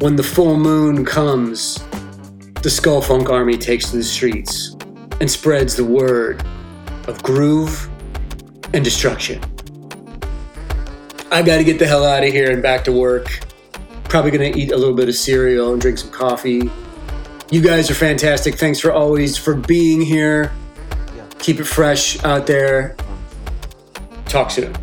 When 0.00 0.14
the 0.14 0.22
full 0.22 0.56
moon 0.56 1.04
comes, 1.04 1.78
the 2.62 2.70
Skull 2.70 3.02
Funk 3.02 3.30
Army 3.30 3.58
takes 3.58 3.90
to 3.90 3.96
the 3.96 4.04
streets 4.04 4.76
and 5.20 5.28
spreads 5.28 5.74
the 5.74 5.84
word 5.84 6.44
of 7.08 7.20
groove 7.24 7.90
and 8.72 8.84
destruction. 8.84 9.42
I 11.32 11.40
gotta 11.40 11.64
get 11.64 11.78
the 11.78 11.86
hell 11.86 12.04
out 12.04 12.22
of 12.22 12.30
here 12.30 12.50
and 12.50 12.62
back 12.62 12.84
to 12.84 12.92
work. 12.92 13.40
Probably 14.04 14.30
gonna 14.30 14.52
eat 14.54 14.70
a 14.70 14.76
little 14.76 14.94
bit 14.94 15.08
of 15.08 15.14
cereal 15.14 15.72
and 15.72 15.80
drink 15.80 15.96
some 15.96 16.10
coffee. 16.10 16.70
You 17.50 17.62
guys 17.62 17.90
are 17.90 17.94
fantastic. 17.94 18.56
Thanks 18.56 18.78
for 18.78 18.92
always 18.92 19.38
for 19.38 19.54
being 19.54 20.02
here. 20.02 20.52
Keep 21.38 21.60
it 21.60 21.64
fresh 21.64 22.22
out 22.22 22.46
there. 22.46 22.96
Talk 24.26 24.50
soon. 24.50 24.76